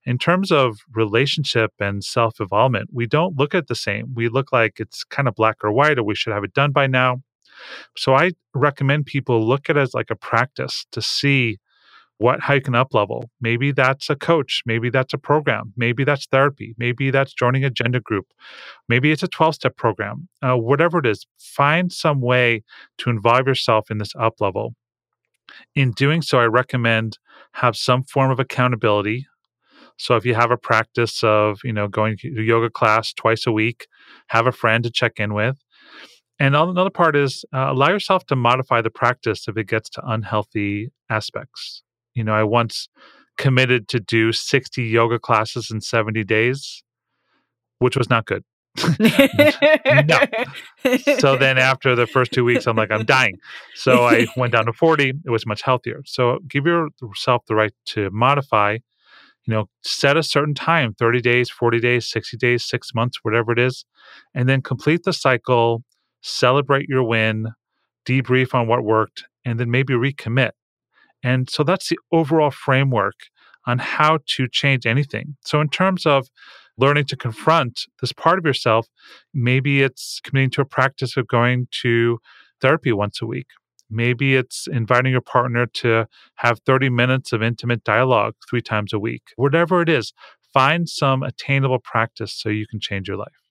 In 0.05 0.19
terms 0.19 0.51
of 0.51 0.77
relationship 0.93 1.71
and 1.79 2.03
self 2.03 2.39
involvement, 2.39 2.91
we 2.93 3.07
don't 3.07 3.35
look 3.35 3.55
at 3.55 3.67
the 3.67 3.75
same. 3.75 4.13
We 4.13 4.29
look 4.29 4.53
like 4.53 4.79
it's 4.79 5.03
kind 5.03 5.27
of 5.27 5.35
black 5.35 5.57
or 5.63 5.71
white, 5.71 5.97
or 5.97 6.03
we 6.03 6.15
should 6.15 6.33
have 6.33 6.43
it 6.43 6.53
done 6.53 6.71
by 6.71 6.85
now. 6.85 7.23
So 7.95 8.15
I 8.15 8.31
recommend 8.53 9.05
people 9.05 9.45
look 9.45 9.69
at 9.69 9.77
it 9.77 9.81
as 9.81 9.93
like 9.93 10.09
a 10.09 10.15
practice 10.15 10.85
to 10.91 11.01
see 11.01 11.59
what 12.19 12.39
how 12.41 12.55
you 12.55 12.61
can 12.61 12.75
up 12.75 12.93
level. 12.93 13.29
Maybe 13.39 13.71
that's 13.71 14.09
a 14.09 14.15
coach 14.15 14.63
maybe 14.65 14.89
that's 14.89 15.13
a 15.13 15.17
program 15.17 15.73
maybe 15.77 16.03
that's 16.03 16.25
therapy 16.25 16.75
maybe 16.77 17.11
that's 17.11 17.33
joining 17.33 17.63
a 17.63 17.69
gender 17.69 17.99
group 17.99 18.33
maybe 18.89 19.11
it's 19.11 19.23
a 19.23 19.27
12 19.27 19.55
step 19.55 19.77
program 19.77 20.27
uh, 20.41 20.55
whatever 20.55 20.99
it 20.99 21.05
is 21.05 21.27
find 21.37 21.91
some 21.91 22.21
way 22.21 22.63
to 22.97 23.09
involve 23.09 23.47
yourself 23.47 23.91
in 23.91 23.97
this 23.99 24.13
up 24.19 24.41
level. 24.41 24.75
In 25.75 25.91
doing 25.91 26.21
so 26.21 26.39
i 26.39 26.45
recommend 26.45 27.19
have 27.53 27.75
some 27.75 28.03
form 28.03 28.31
of 28.31 28.39
accountability. 28.39 29.27
So 29.99 30.15
if 30.15 30.25
you 30.25 30.35
have 30.35 30.51
a 30.51 30.57
practice 30.57 31.23
of 31.23 31.59
you 31.63 31.73
know 31.73 31.87
going 31.87 32.17
to 32.17 32.41
yoga 32.41 32.69
class 32.69 33.13
twice 33.13 33.47
a 33.47 33.51
week 33.51 33.87
have 34.27 34.45
a 34.47 34.51
friend 34.51 34.83
to 34.83 34.91
check 34.91 35.13
in 35.17 35.33
with 35.33 35.57
and 36.39 36.55
another 36.55 36.89
part 36.89 37.15
is 37.15 37.45
uh, 37.53 37.71
allow 37.71 37.89
yourself 37.89 38.25
to 38.27 38.35
modify 38.35 38.81
the 38.81 38.89
practice 38.89 39.47
if 39.47 39.57
it 39.57 39.67
gets 39.67 39.89
to 39.89 40.01
unhealthy 40.05 40.91
aspects 41.09 41.83
you 42.17 42.23
know, 42.23 42.33
I 42.33 42.43
once 42.43 42.89
committed 43.37 43.87
to 43.89 43.99
do 43.99 44.31
60 44.33 44.83
yoga 44.83 45.19
classes 45.19 45.69
in 45.69 45.81
70 45.81 46.23
days, 46.23 46.83
which 47.77 47.95
was 47.95 48.09
not 48.09 48.25
good. 48.25 48.43
no. 48.99 50.19
So 51.19 51.37
then 51.37 51.57
after 51.71 51.95
the 51.95 52.07
first 52.11 52.31
two 52.31 52.43
weeks, 52.43 52.65
I'm 52.65 52.75
like, 52.75 52.91
I'm 52.91 53.05
dying. 53.05 53.37
So 53.75 54.05
I 54.05 54.25
went 54.35 54.53
down 54.53 54.65
to 54.65 54.73
40. 54.73 55.13
It 55.25 55.29
was 55.29 55.45
much 55.45 55.61
healthier. 55.61 56.01
So 56.05 56.39
give 56.47 56.65
yourself 56.65 57.43
the 57.47 57.53
right 57.53 57.73
to 57.87 58.09
modify, 58.09 58.79
you 59.45 59.53
know, 59.53 59.69
set 59.83 60.17
a 60.17 60.23
certain 60.23 60.55
time 60.55 60.95
30 60.95 61.21
days, 61.21 61.51
40 61.51 61.79
days, 61.79 62.07
60 62.07 62.35
days, 62.37 62.65
six 62.65 62.95
months, 62.95 63.19
whatever 63.21 63.51
it 63.51 63.59
is, 63.59 63.85
and 64.33 64.49
then 64.49 64.63
complete 64.63 65.03
the 65.03 65.13
cycle, 65.13 65.83
celebrate 66.21 66.87
your 66.89 67.03
win, 67.03 67.47
debrief 68.07 68.53
on 68.53 68.67
what 68.67 68.83
worked, 68.83 69.25
and 69.45 69.59
then 69.59 69.71
maybe 69.71 69.93
recommit. 69.93 70.51
And 71.23 71.49
so 71.49 71.63
that's 71.63 71.89
the 71.89 71.97
overall 72.11 72.51
framework 72.51 73.15
on 73.65 73.79
how 73.79 74.19
to 74.25 74.47
change 74.47 74.85
anything. 74.85 75.35
So, 75.45 75.59
in 75.59 75.69
terms 75.69 76.05
of 76.05 76.27
learning 76.77 77.05
to 77.05 77.17
confront 77.17 77.81
this 78.01 78.13
part 78.13 78.39
of 78.39 78.45
yourself, 78.45 78.87
maybe 79.33 79.81
it's 79.81 80.21
committing 80.23 80.51
to 80.51 80.61
a 80.61 80.65
practice 80.65 81.17
of 81.17 81.27
going 81.27 81.67
to 81.81 82.19
therapy 82.61 82.93
once 82.93 83.21
a 83.21 83.25
week. 83.25 83.47
Maybe 83.89 84.35
it's 84.35 84.67
inviting 84.67 85.11
your 85.11 85.21
partner 85.21 85.65
to 85.65 86.07
have 86.35 86.59
30 86.65 86.89
minutes 86.89 87.31
of 87.31 87.41
intimate 87.41 87.83
dialogue 87.83 88.35
three 88.49 88.61
times 88.61 88.93
a 88.93 88.99
week. 88.99 89.23
Whatever 89.37 89.81
it 89.81 89.89
is, 89.89 90.13
find 90.53 90.89
some 90.89 91.23
attainable 91.23 91.79
practice 91.79 92.33
so 92.33 92.49
you 92.49 92.67
can 92.67 92.79
change 92.79 93.07
your 93.07 93.17
life. 93.17 93.46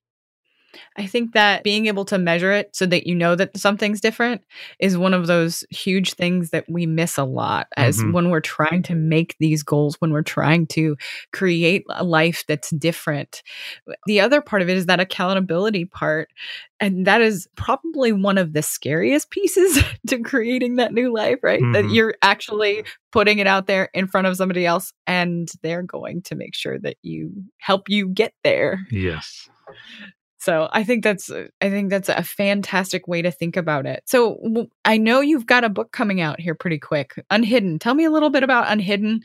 I 0.97 1.07
think 1.07 1.33
that 1.33 1.63
being 1.63 1.87
able 1.87 2.05
to 2.07 2.19
measure 2.19 2.53
it 2.53 2.75
so 2.75 2.87
that 2.87 3.07
you 3.07 3.15
know 3.15 3.35
that 3.35 3.57
something's 3.57 4.01
different 4.01 4.43
is 4.79 4.99
one 4.99 5.15
of 5.15 5.27
those 5.27 5.65
huge 5.71 6.15
things 6.15 6.51
that 6.51 6.65
we 6.69 6.87
miss 6.87 7.19
a 7.19 7.25
lot 7.25 7.69
as 7.77 7.99
mm-hmm. 7.99 8.13
when 8.13 8.31
we're 8.31 8.41
trying 8.41 8.83
to 8.85 8.95
make 8.95 9.37
these 9.39 9.63
goals, 9.63 9.97
when 10.01 10.13
we're 10.13 10.23
trying 10.23 10.67
to 10.69 10.97
create 11.33 11.85
a 11.91 12.05
life 12.05 12.45
that's 12.49 12.71
different. 12.71 13.43
The 14.07 14.21
other 14.21 14.41
part 14.41 14.63
of 14.63 14.69
it 14.69 14.77
is 14.77 14.87
that 14.87 15.01
accountability 15.01 15.85
part. 15.85 16.31
And 16.79 17.07
that 17.07 17.21
is 17.21 17.49
probably 17.57 18.13
one 18.13 18.37
of 18.37 18.53
the 18.53 18.63
scariest 18.63 19.31
pieces 19.31 19.83
to 20.09 20.19
creating 20.21 20.77
that 20.77 20.93
new 20.93 21.13
life, 21.15 21.39
right? 21.43 21.61
Mm-hmm. 21.61 21.73
That 21.73 21.91
you're 21.91 22.15
actually 22.23 22.85
putting 23.13 23.39
it 23.39 23.47
out 23.47 23.67
there 23.67 23.89
in 23.95 24.07
front 24.07 24.27
of 24.27 24.37
somebody 24.37 24.67
else 24.67 24.93
and 25.07 25.49
they're 25.63 25.83
going 25.83 26.23
to 26.23 26.35
make 26.35 26.55
sure 26.55 26.79
that 26.81 26.97
you 27.03 27.33
help 27.59 27.89
you 27.89 28.09
get 28.09 28.35
there. 28.45 28.87
Yes. 28.91 29.49
So 30.47 30.69
I 30.71 30.85
think 30.85 31.03
that's 31.03 31.29
uh, 31.29 31.49
I 31.61 31.71
think 31.71 31.91
that's 31.91 32.09
a 32.09 32.23
fantastic 32.23 33.09
way 33.09 33.21
to 33.21 33.33
think 33.33 33.57
about 33.57 33.85
it. 33.85 34.05
So 34.07 34.69
I 34.85 34.97
know 34.97 35.21
you've 35.21 35.45
got 35.45 35.65
a 35.65 35.69
book 35.69 35.91
coming 35.91 36.21
out 36.21 36.39
here 36.39 36.55
pretty 36.55 36.79
quick, 36.79 37.15
Unhidden. 37.31 37.81
Tell 37.81 37.97
me 37.97 38.05
a 38.05 38.13
little 38.13 38.31
bit 38.31 38.45
about 38.45 38.71
Unhidden, 38.71 39.23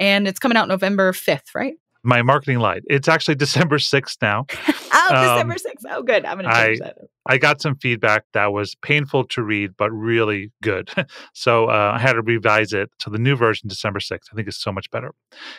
and 0.00 0.26
it's 0.26 0.40
coming 0.40 0.56
out 0.56 0.66
November 0.66 1.12
fifth, 1.12 1.54
right? 1.54 1.74
My 2.02 2.22
marketing 2.22 2.58
light. 2.58 2.82
It's 2.86 3.06
actually 3.06 3.34
December 3.46 3.78
sixth 3.78 4.18
now. 4.20 4.46
oh, 4.92 5.14
um, 5.14 5.36
December 5.36 5.58
sixth. 5.58 5.86
Oh, 5.88 6.02
good. 6.02 6.24
I'm 6.24 6.38
going 6.38 6.50
to 6.50 6.60
change 6.60 6.80
I, 6.80 6.86
that. 6.86 6.98
I 7.24 7.38
got 7.38 7.62
some 7.62 7.76
feedback 7.76 8.24
that 8.32 8.52
was 8.52 8.74
painful 8.82 9.28
to 9.28 9.44
read, 9.44 9.76
but 9.78 9.92
really 9.92 10.50
good. 10.60 10.90
so 11.34 11.66
uh, 11.66 11.92
I 11.94 12.00
had 12.00 12.14
to 12.14 12.22
revise 12.22 12.72
it 12.72 12.90
to 12.98 13.10
the 13.10 13.18
new 13.18 13.36
version, 13.36 13.68
December 13.68 14.00
6th. 14.00 14.26
I 14.32 14.34
think 14.34 14.48
it's 14.48 14.60
so 14.60 14.72
much 14.72 14.90
better. 14.90 15.14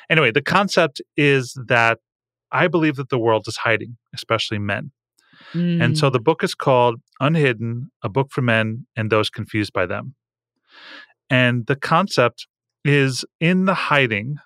Anyway, 0.09 0.31
the 0.31 0.41
concept 0.41 1.01
is 1.15 1.57
that 1.67 1.99
I 2.51 2.67
believe 2.67 2.97
that 2.97 3.09
the 3.09 3.17
world 3.17 3.47
is 3.47 3.57
hiding, 3.57 3.97
especially 4.13 4.59
men. 4.59 4.91
Mm. 5.53 5.83
And 5.83 5.97
so 5.97 6.09
mm. 6.09 6.13
the 6.13 6.19
book 6.19 6.43
is 6.43 6.55
called 6.55 7.01
Unhidden, 7.19 7.91
a 8.03 8.09
book 8.09 8.29
for 8.31 8.41
men 8.41 8.85
and 8.95 9.11
those 9.11 9.29
confused 9.29 9.73
by 9.73 9.85
them. 9.85 10.15
And 11.29 11.65
the 11.67 11.75
concept 11.75 12.47
is 12.83 13.25
in 13.39 13.65
the 13.65 13.73
hiding, 13.73 14.37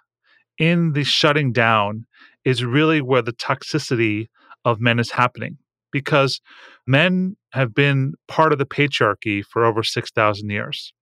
in 0.58 0.94
the 0.94 1.04
shutting 1.04 1.52
down, 1.52 2.06
is 2.46 2.64
really 2.64 3.02
where 3.02 3.22
the 3.22 3.34
toxicity 3.34 4.28
of 4.66 4.80
men 4.80 5.00
is 5.00 5.12
happening 5.12 5.58
because 5.92 6.42
men 6.88 7.36
have 7.52 7.74
been 7.74 8.14
part 8.28 8.54
of 8.54 8.60
the 8.60 8.66
patriarchy 8.66 9.44
for 9.44 9.66
over 9.66 9.84
6,000 9.84 10.50
years. 10.50 10.94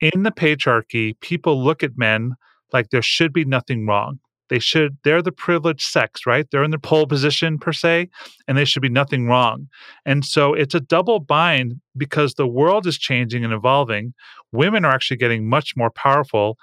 In 0.00 0.22
the 0.22 0.30
patriarchy, 0.30 1.18
people 1.20 1.62
look 1.62 1.82
at 1.82 1.96
men 1.96 2.34
like 2.72 2.90
there 2.90 3.02
should 3.02 3.32
be 3.32 3.44
nothing 3.44 3.86
wrong. 3.86 4.20
They 4.48 4.58
should, 4.58 4.96
they're 5.04 5.22
the 5.22 5.32
privileged 5.32 5.82
sex, 5.82 6.26
right? 6.26 6.46
They're 6.50 6.64
in 6.64 6.70
the 6.70 6.78
pole 6.78 7.06
position 7.06 7.58
per 7.58 7.72
se, 7.72 8.08
and 8.46 8.56
they 8.56 8.64
should 8.64 8.82
be 8.82 8.88
nothing 8.88 9.26
wrong. 9.26 9.68
And 10.06 10.24
so 10.24 10.54
it's 10.54 10.74
a 10.74 10.80
double 10.80 11.20
bind 11.20 11.80
because 11.96 12.34
the 12.34 12.46
world 12.46 12.86
is 12.86 12.98
changing 12.98 13.44
and 13.44 13.52
evolving. 13.52 14.14
Women 14.52 14.84
are 14.84 14.92
actually 14.92 15.18
getting 15.18 15.48
much 15.48 15.74
more 15.76 15.90
powerful, 15.90 16.58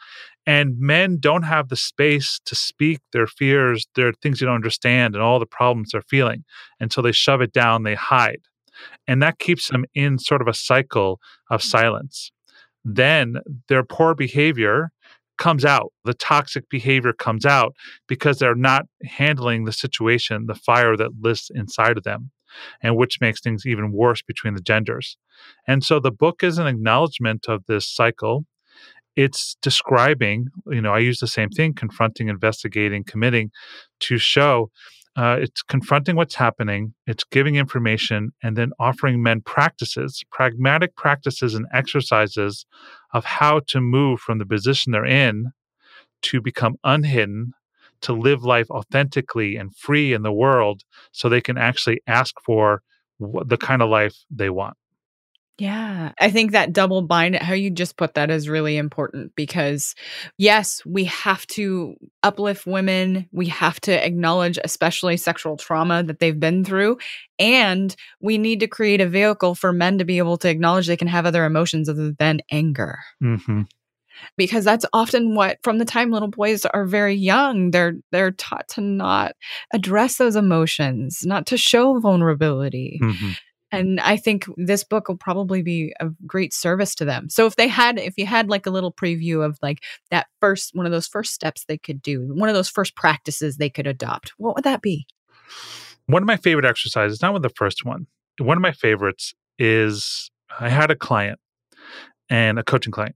and 0.48 0.80
men 0.80 1.18
don't 1.20 1.44
have 1.44 1.70
the 1.70 1.76
space 1.76 2.40
to 2.46 2.56
speak 2.56 3.00
their 3.14 3.28
fears, 3.28 3.88
their 3.96 4.14
things 4.14 4.40
they 4.40 4.46
don't 4.46 4.56
understand, 4.56 5.16
and 5.16 5.24
all 5.24 5.40
the 5.40 5.46
problems 5.46 5.92
they're 5.92 6.02
feeling. 6.04 6.44
And 6.80 6.92
so 6.92 7.02
they 7.02 7.12
shove 7.12 7.42
it 7.42 7.54
down, 7.54 7.84
they 7.84 7.96
hide. 7.96 8.42
And 9.08 9.22
that 9.24 9.40
keeps 9.40 9.70
them 9.70 9.86
in 9.94 10.20
sort 10.20 10.42
of 10.42 10.48
a 10.48 10.54
cycle 10.54 11.20
of 11.50 11.64
silence. 11.64 12.32
Then 12.84 13.38
their 13.68 13.84
poor 13.84 14.14
behavior 14.14 14.92
comes 15.38 15.66
out. 15.66 15.92
The 16.04 16.14
toxic 16.14 16.70
behavior 16.70 17.14
comes 17.14 17.46
out 17.46 17.76
because 18.08 18.40
they're 18.40 18.56
not 18.56 18.86
handling 19.04 19.66
the 19.66 19.74
situation, 19.74 20.46
the 20.48 20.56
fire 20.56 20.96
that 20.98 21.12
lives 21.22 21.52
inside 21.54 21.98
of 21.98 22.04
them, 22.04 22.32
and 22.82 22.96
which 22.96 23.20
makes 23.22 23.42
things 23.42 23.66
even 23.66 23.92
worse 23.92 24.22
between 24.22 24.54
the 24.54 24.62
genders. 24.62 25.18
And 25.68 25.84
so 25.84 26.00
the 26.00 26.12
book 26.12 26.44
is 26.44 26.58
an 26.58 26.68
acknowledgement 26.68 27.46
of 27.48 27.64
this 27.68 27.88
cycle. 27.88 28.46
It's 29.16 29.56
describing, 29.62 30.48
you 30.68 30.82
know, 30.82 30.94
I 30.94 31.00
use 31.00 31.20
the 31.20 31.28
same 31.28 31.50
thing 31.50 31.74
confronting, 31.74 32.28
investigating, 32.28 33.04
committing 33.06 33.52
to 34.02 34.18
show 34.18 34.72
uh, 35.16 35.38
it's 35.40 35.62
confronting 35.62 36.16
what's 36.16 36.36
happening, 36.36 36.94
it's 37.08 37.24
giving 37.24 37.56
information, 37.56 38.34
and 38.44 38.58
then 38.58 38.72
offering 38.80 39.24
men 39.24 39.42
practices, 39.42 40.24
pragmatic 40.32 40.96
practices 40.96 41.54
and 41.54 41.66
exercises 41.74 42.66
of 43.14 43.24
how 43.24 43.62
to 43.68 43.80
move 43.80 44.20
from 44.20 44.40
the 44.40 44.46
position 44.46 44.92
they're 44.92 45.06
in 45.06 45.52
to 46.24 46.42
become 46.42 46.76
unhidden, 46.84 47.54
to 48.02 48.14
live 48.14 48.44
life 48.44 48.70
authentically 48.70 49.56
and 49.56 49.76
free 49.76 50.14
in 50.14 50.22
the 50.22 50.34
world 50.34 50.84
so 51.12 51.30
they 51.30 51.42
can 51.42 51.58
actually 51.58 52.02
ask 52.08 52.36
for 52.44 52.82
the 53.20 53.58
kind 53.58 53.82
of 53.82 53.90
life 53.90 54.16
they 54.30 54.50
want. 54.50 54.76
Yeah, 55.58 56.12
I 56.20 56.32
think 56.32 56.52
that 56.52 56.74
double 56.74 57.02
bind, 57.02 57.38
how 57.38 57.54
you 57.54 57.70
just 57.70 57.96
put 57.96 58.16
that 58.16 58.30
is 58.30 58.50
really 58.50 58.76
important 58.76 59.34
because, 59.38 59.96
yes, 60.38 60.82
we 60.86 61.06
have 61.06 61.48
to 61.48 61.96
uplift 62.24 62.66
women. 62.66 63.30
We 63.32 63.46
have 63.48 63.80
to 63.82 64.06
acknowledge, 64.06 64.60
especially 64.66 65.16
sexual 65.16 65.56
trauma 65.56 66.04
that 66.04 66.20
they've 66.20 66.38
been 66.38 66.66
through. 66.66 66.98
And 67.40 67.96
we 68.20 68.38
need 68.38 68.60
to 68.60 68.68
create 68.68 69.00
a 69.00 69.08
vehicle 69.08 69.56
for 69.56 69.72
men 69.72 69.98
to 69.98 70.04
be 70.04 70.18
able 70.18 70.36
to 70.40 70.50
acknowledge 70.50 70.88
they 70.88 70.98
can 70.98 71.08
have 71.08 71.26
other 71.26 71.46
emotions 71.46 71.88
other 71.88 72.12
than 72.12 72.42
anger. 72.52 73.00
hmm 73.22 73.62
Because 74.38 74.66
that's 74.66 74.86
often 74.92 75.36
what, 75.36 75.60
from 75.64 75.78
the 75.78 75.86
time 75.86 76.12
little 76.12 76.28
boys 76.28 76.66
are 76.66 76.86
very 76.86 77.16
young, 77.16 77.72
they're 77.72 77.94
they're 78.12 78.32
taught 78.32 78.68
to 78.70 78.82
not 78.82 79.34
address 79.74 80.18
those 80.18 80.36
emotions, 80.36 81.24
not 81.26 81.46
to 81.48 81.58
show 81.58 81.98
vulnerability. 82.00 82.98
hmm 83.02 83.32
And 83.72 84.00
I 84.00 84.16
think 84.16 84.46
this 84.58 84.84
book 84.84 85.08
will 85.08 85.18
probably 85.18 85.62
be 85.62 85.94
a 86.00 86.10
great 86.26 86.54
service 86.54 86.96
to 86.96 87.06
them. 87.06 87.30
So 87.30 87.46
if 87.46 87.56
they 87.56 87.68
had, 87.68 88.00
if 88.00 88.14
you 88.18 88.26
had 88.26 88.48
like 88.48 88.66
a 88.66 88.70
little 88.70 88.94
preview 88.94 89.44
of 89.44 89.58
like 89.62 89.84
that 90.12 90.28
first, 90.40 90.72
one 90.74 90.86
of 90.86 90.92
those 90.92 91.08
first 91.08 91.34
steps 91.34 91.66
they 91.66 91.78
could 91.78 92.02
do, 92.02 92.32
one 92.34 92.48
of 92.48 92.56
those 92.56 92.70
first 92.70 92.96
practices 92.96 93.58
they 93.58 93.70
could 93.70 93.88
adopt, 93.88 94.34
what 94.38 94.56
would 94.56 94.64
that 94.64 94.82
be? 94.82 95.08
One 96.06 96.22
of 96.22 96.28
my 96.28 96.38
favorite 96.38 96.66
exercises, 96.66 97.22
not 97.22 97.34
with 97.34 97.42
the 97.42 97.50
first 97.50 97.84
one, 97.84 98.08
one 98.40 98.58
of 98.58 98.62
my 98.62 98.72
favorites 98.72 99.34
is 99.58 100.30
I 100.60 100.70
had 100.70 100.92
a 100.92 100.96
client 100.96 101.40
and 102.30 102.60
a 102.60 102.64
coaching 102.64 102.92
client, 102.92 103.16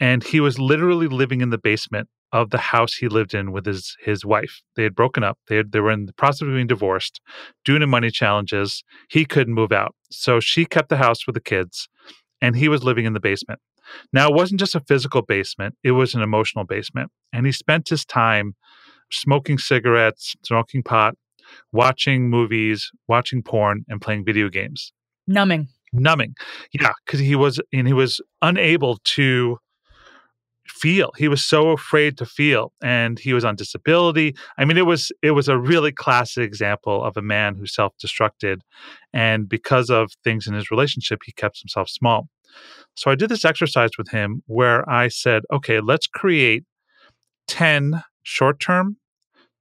and 0.00 0.24
he 0.24 0.40
was 0.40 0.58
literally 0.58 1.08
living 1.08 1.40
in 1.40 1.50
the 1.50 1.58
basement 1.58 2.08
of 2.32 2.50
the 2.50 2.58
house 2.58 2.94
he 2.94 3.08
lived 3.08 3.34
in 3.34 3.52
with 3.52 3.66
his 3.66 3.96
his 4.00 4.24
wife. 4.24 4.62
They 4.76 4.82
had 4.82 4.94
broken 4.94 5.22
up. 5.22 5.38
They 5.48 5.56
had, 5.56 5.72
they 5.72 5.80
were 5.80 5.90
in 5.90 6.06
the 6.06 6.12
process 6.12 6.42
of 6.42 6.48
being 6.48 6.66
divorced, 6.66 7.20
doing 7.64 7.80
the 7.80 7.86
money 7.86 8.10
challenges. 8.10 8.82
He 9.10 9.24
couldn't 9.24 9.54
move 9.54 9.72
out, 9.72 9.94
so 10.10 10.40
she 10.40 10.64
kept 10.64 10.88
the 10.88 10.96
house 10.96 11.26
with 11.26 11.34
the 11.34 11.40
kids, 11.40 11.88
and 12.40 12.56
he 12.56 12.68
was 12.68 12.82
living 12.82 13.04
in 13.04 13.12
the 13.12 13.20
basement. 13.20 13.60
Now 14.12 14.28
it 14.28 14.34
wasn't 14.34 14.60
just 14.60 14.74
a 14.74 14.80
physical 14.80 15.22
basement; 15.22 15.76
it 15.82 15.92
was 15.92 16.14
an 16.14 16.22
emotional 16.22 16.64
basement, 16.64 17.10
and 17.32 17.46
he 17.46 17.52
spent 17.52 17.88
his 17.88 18.04
time 18.04 18.54
smoking 19.10 19.58
cigarettes, 19.58 20.34
smoking 20.42 20.82
pot, 20.82 21.14
watching 21.72 22.28
movies, 22.30 22.90
watching 23.08 23.42
porn, 23.42 23.84
and 23.88 24.00
playing 24.00 24.24
video 24.24 24.48
games. 24.48 24.92
Numbing. 25.26 25.68
Numbing, 25.96 26.34
yeah, 26.72 26.90
because 27.06 27.20
he 27.20 27.36
was 27.36 27.60
and 27.72 27.86
he 27.86 27.92
was 27.92 28.20
unable 28.42 28.98
to 29.04 29.58
feel. 30.84 31.12
He 31.16 31.28
was 31.28 31.42
so 31.42 31.70
afraid 31.70 32.18
to 32.18 32.26
feel, 32.26 32.74
and 32.82 33.18
he 33.18 33.32
was 33.32 33.42
on 33.42 33.56
disability. 33.56 34.36
I 34.58 34.66
mean, 34.66 34.76
it 34.76 34.84
was 34.84 35.10
it 35.22 35.30
was 35.30 35.48
a 35.48 35.56
really 35.56 35.92
classic 35.92 36.44
example 36.44 37.02
of 37.02 37.16
a 37.16 37.22
man 37.22 37.54
who 37.54 37.66
self 37.66 37.94
destructed, 38.04 38.58
and 39.10 39.48
because 39.48 39.88
of 39.88 40.12
things 40.24 40.46
in 40.46 40.52
his 40.52 40.70
relationship, 40.70 41.20
he 41.24 41.32
kept 41.32 41.62
himself 41.62 41.88
small. 41.88 42.28
So 42.96 43.10
I 43.10 43.14
did 43.14 43.30
this 43.30 43.46
exercise 43.46 43.92
with 43.96 44.10
him 44.10 44.42
where 44.44 44.86
I 44.86 45.08
said, 45.08 45.44
okay, 45.50 45.80
let's 45.80 46.06
create 46.06 46.64
ten 47.48 48.02
short 48.22 48.60
term, 48.60 48.98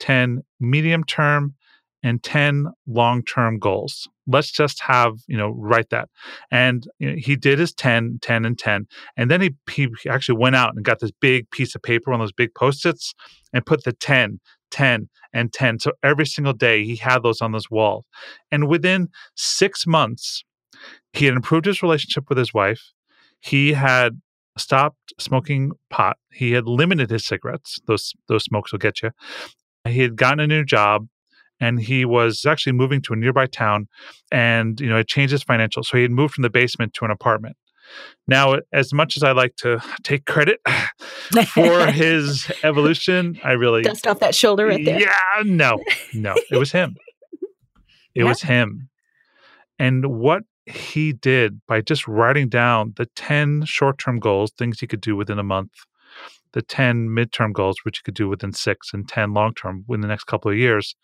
ten 0.01 0.41
medium 0.59 1.05
term, 1.05 1.55
and 2.03 2.21
10 2.21 2.67
long-term 2.85 3.59
goals 3.59 4.09
let's 4.27 4.51
just 4.51 4.81
have 4.81 5.13
you 5.27 5.37
know 5.37 5.49
write 5.49 5.89
that. 5.89 6.09
And 6.51 6.87
you 6.99 7.11
know, 7.11 7.15
he 7.17 7.35
did 7.35 7.59
his 7.59 7.73
10 7.73 8.19
10 8.21 8.45
and 8.45 8.57
10 8.57 8.87
and 9.17 9.31
then 9.31 9.41
he, 9.41 9.51
he 9.69 9.89
actually 10.09 10.37
went 10.37 10.55
out 10.55 10.73
and 10.75 10.83
got 10.83 10.99
this 10.99 11.11
big 11.19 11.49
piece 11.51 11.75
of 11.75 11.81
paper 11.81 12.11
on 12.11 12.19
those 12.19 12.31
big 12.31 12.53
post-its 12.55 13.13
and 13.51 13.65
put 13.65 13.83
the 13.83 13.93
10 13.93 14.39
10 14.71 15.09
and 15.33 15.53
10 15.53 15.79
so 15.79 15.91
every 16.03 16.25
single 16.25 16.53
day 16.53 16.83
he 16.83 16.95
had 16.95 17.23
those 17.23 17.41
on 17.41 17.51
this 17.51 17.69
wall. 17.69 18.05
And 18.51 18.67
within 18.67 19.09
six 19.35 19.85
months 19.85 20.43
he 21.13 21.25
had 21.25 21.35
improved 21.35 21.65
his 21.65 21.81
relationship 21.81 22.25
with 22.29 22.37
his 22.37 22.53
wife. 22.53 22.91
He 23.39 23.73
had 23.73 24.21
stopped 24.57 25.13
smoking 25.19 25.71
pot. 25.89 26.17
He 26.31 26.51
had 26.51 26.67
limited 26.67 27.09
his 27.09 27.25
cigarettes. 27.25 27.79
Those 27.87 28.13
those 28.27 28.43
smokes 28.43 28.71
will 28.71 28.79
get 28.79 29.01
you. 29.01 29.11
He 29.87 30.01
had 30.01 30.15
gotten 30.15 30.39
a 30.39 30.47
new 30.47 30.63
job 30.63 31.07
and 31.63 31.79
he 31.79 32.03
was 32.05 32.45
actually 32.45 32.73
moving 32.73 33.01
to 33.01 33.13
a 33.13 33.15
nearby 33.15 33.45
town 33.45 33.87
and 34.31 34.79
you 34.79 34.89
know 34.89 34.97
it 34.97 35.07
changed 35.07 35.31
his 35.31 35.43
financials 35.43 35.85
so 35.85 35.97
he 35.97 36.03
had 36.03 36.11
moved 36.11 36.33
from 36.35 36.41
the 36.41 36.49
basement 36.49 36.93
to 36.93 37.05
an 37.05 37.11
apartment 37.11 37.55
now 38.27 38.55
as 38.71 38.93
much 38.93 39.15
as 39.17 39.23
i 39.23 39.31
like 39.31 39.55
to 39.55 39.79
take 40.03 40.25
credit 40.25 40.59
for 41.53 41.85
his 41.87 42.51
evolution 42.63 43.39
i 43.43 43.51
really 43.51 43.81
Dust 43.83 44.07
off 44.07 44.19
that 44.19 44.35
shoulder 44.35 44.65
right 44.67 44.83
there. 44.85 44.99
yeah 44.99 45.43
no 45.43 45.79
no 46.13 46.33
it 46.51 46.57
was 46.57 46.71
him 46.71 46.95
it 48.15 48.21
Yeah. 48.21 48.25
was 48.25 48.41
him 48.41 48.89
and 49.79 50.05
what 50.07 50.43
he 50.65 51.11
did 51.11 51.59
by 51.67 51.81
just 51.81 52.07
writing 52.07 52.47
down 52.47 52.93
the 52.95 53.05
10 53.15 53.65
short-term 53.65 54.17
goals 54.19 54.51
things 54.57 54.79
he 54.79 54.87
could 54.87 55.01
do 55.01 55.15
within 55.15 55.37
a 55.39 55.43
month 55.43 55.71
the 56.53 56.61
10 56.61 57.07
midterm 57.09 57.51
goals 57.51 57.77
which 57.83 57.97
he 57.97 58.03
could 58.03 58.13
do 58.13 58.29
within 58.29 58.53
6 58.53 58.93
and 58.93 59.07
10 59.07 59.33
long-term 59.33 59.85
within 59.87 60.01
the 60.01 60.07
next 60.07 60.25
couple 60.25 60.51
of 60.51 60.57
years 60.57 60.95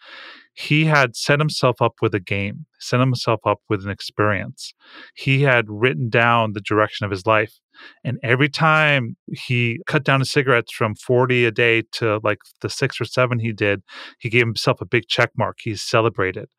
he 0.59 0.83
had 0.83 1.15
set 1.15 1.39
himself 1.39 1.81
up 1.81 1.93
with 2.01 2.13
a 2.13 2.19
game, 2.19 2.65
set 2.81 2.99
himself 2.99 3.39
up 3.45 3.61
with 3.69 3.85
an 3.85 3.89
experience. 3.89 4.73
He 5.15 5.43
had 5.43 5.63
written 5.69 6.09
down 6.09 6.51
the 6.51 6.59
direction 6.59 7.05
of 7.05 7.11
his 7.11 7.25
life. 7.25 7.53
And 8.03 8.19
every 8.23 8.49
time 8.49 9.15
he 9.31 9.79
cut 9.87 10.03
down 10.03 10.19
his 10.19 10.31
cigarettes 10.31 10.73
from 10.73 10.95
40 10.95 11.45
a 11.45 11.51
day 11.51 11.83
to 11.93 12.19
like 12.25 12.39
the 12.59 12.69
six 12.69 12.99
or 12.99 13.05
seven 13.05 13.39
he 13.39 13.53
did, 13.53 13.83
he 14.19 14.29
gave 14.29 14.45
himself 14.45 14.81
a 14.81 14.85
big 14.85 15.07
check 15.07 15.31
mark. 15.37 15.59
He 15.61 15.77
celebrated. 15.77 16.49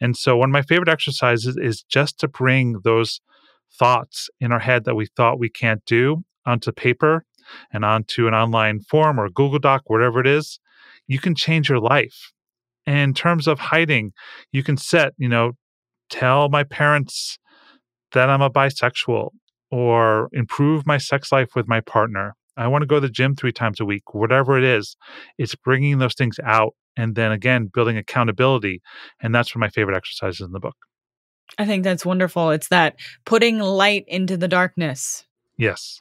And 0.00 0.16
so, 0.16 0.38
one 0.38 0.48
of 0.48 0.54
my 0.54 0.62
favorite 0.62 0.88
exercises 0.88 1.58
is 1.60 1.82
just 1.82 2.18
to 2.20 2.28
bring 2.28 2.76
those 2.82 3.20
thoughts 3.78 4.30
in 4.40 4.52
our 4.52 4.58
head 4.58 4.86
that 4.86 4.94
we 4.94 5.04
thought 5.04 5.38
we 5.38 5.50
can't 5.50 5.84
do 5.84 6.24
onto 6.46 6.72
paper 6.72 7.26
and 7.72 7.84
onto 7.84 8.26
an 8.26 8.34
online 8.34 8.80
form 8.80 9.18
or 9.18 9.28
Google 9.28 9.58
Doc, 9.58 9.82
whatever 9.86 10.20
it 10.20 10.26
is. 10.26 10.58
You 11.06 11.18
can 11.18 11.34
change 11.34 11.68
your 11.68 11.80
life 11.80 12.32
in 12.86 13.14
terms 13.14 13.46
of 13.46 13.58
hiding, 13.58 14.12
you 14.52 14.62
can 14.62 14.76
set, 14.76 15.12
you 15.16 15.28
know, 15.28 15.52
tell 16.08 16.48
my 16.48 16.64
parents 16.64 17.38
that 18.12 18.28
I'm 18.28 18.42
a 18.42 18.50
bisexual 18.50 19.30
or 19.70 20.28
improve 20.32 20.86
my 20.86 20.98
sex 20.98 21.30
life 21.30 21.50
with 21.54 21.68
my 21.68 21.80
partner. 21.80 22.34
I 22.56 22.66
want 22.66 22.82
to 22.82 22.86
go 22.86 22.96
to 22.96 23.00
the 23.02 23.08
gym 23.08 23.36
three 23.36 23.52
times 23.52 23.80
a 23.80 23.84
week, 23.84 24.12
whatever 24.12 24.58
it 24.58 24.64
is. 24.64 24.96
It's 25.38 25.54
bringing 25.54 25.98
those 25.98 26.14
things 26.14 26.38
out 26.44 26.74
and 26.96 27.14
then 27.14 27.32
again, 27.32 27.70
building 27.72 27.96
accountability. 27.96 28.82
And 29.22 29.34
that's 29.34 29.54
one 29.54 29.62
of 29.62 29.68
my 29.68 29.70
favorite 29.70 29.96
exercises 29.96 30.40
in 30.40 30.52
the 30.52 30.60
book. 30.60 30.76
I 31.58 31.66
think 31.66 31.84
that's 31.84 32.04
wonderful. 32.04 32.50
It's 32.50 32.68
that 32.68 32.96
putting 33.24 33.58
light 33.58 34.04
into 34.08 34.36
the 34.36 34.48
darkness, 34.48 35.24
Yes. 35.56 35.98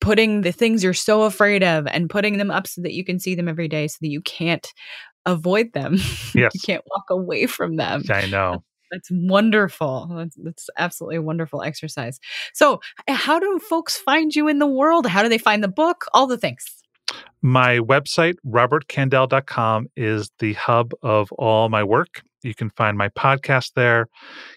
Putting 0.00 0.40
the 0.42 0.52
things 0.52 0.82
you're 0.82 0.94
so 0.94 1.22
afraid 1.22 1.62
of 1.62 1.86
and 1.86 2.10
putting 2.10 2.38
them 2.38 2.50
up 2.50 2.66
so 2.66 2.80
that 2.82 2.92
you 2.92 3.04
can 3.04 3.18
see 3.18 3.34
them 3.34 3.48
every 3.48 3.68
day 3.68 3.86
so 3.86 3.98
that 4.00 4.08
you 4.08 4.20
can't 4.22 4.72
avoid 5.26 5.72
them. 5.72 5.98
Yes. 6.32 6.54
you 6.54 6.60
can't 6.60 6.84
walk 6.90 7.10
away 7.10 7.46
from 7.46 7.74
them. 7.74 8.04
I 8.08 8.26
know. 8.26 8.62
That's 8.92 9.08
wonderful. 9.10 10.08
That's, 10.16 10.36
that's 10.36 10.70
absolutely 10.78 11.16
a 11.16 11.22
wonderful 11.22 11.62
exercise. 11.62 12.20
So, 12.54 12.80
how 13.08 13.40
do 13.40 13.58
folks 13.58 13.96
find 13.96 14.34
you 14.34 14.46
in 14.46 14.60
the 14.60 14.66
world? 14.66 15.06
How 15.06 15.22
do 15.22 15.28
they 15.28 15.38
find 15.38 15.62
the 15.62 15.68
book? 15.68 16.04
All 16.14 16.28
the 16.28 16.38
things. 16.38 16.64
My 17.42 17.78
website, 17.78 18.34
robertcandell.com, 18.46 19.88
is 19.96 20.30
the 20.38 20.52
hub 20.54 20.92
of 21.02 21.32
all 21.32 21.68
my 21.68 21.82
work. 21.82 22.22
You 22.42 22.54
can 22.54 22.70
find 22.70 22.96
my 22.96 23.08
podcast 23.08 23.72
there. 23.74 24.08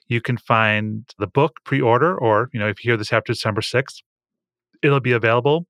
You 0.08 0.22
can 0.22 0.38
find 0.38 1.06
the 1.18 1.28
book 1.28 1.58
pre 1.66 1.82
order, 1.82 2.18
or, 2.18 2.50
you 2.54 2.60
know, 2.60 2.68
if 2.68 2.84
you 2.84 2.92
hear 2.92 2.98
this 2.98 3.14
after 3.14 3.34
December 3.34 3.62
6th, 3.62 4.02
it'll 4.84 5.00
be 5.00 5.14
available. 5.14 5.66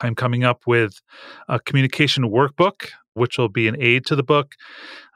I'm 0.00 0.14
coming 0.14 0.44
up 0.44 0.62
with 0.66 1.00
a 1.48 1.60
communication 1.60 2.24
workbook, 2.24 2.88
which 3.14 3.36
will 3.38 3.48
be 3.48 3.68
an 3.68 3.76
aid 3.78 4.06
to 4.06 4.16
the 4.16 4.22
book. 4.22 4.54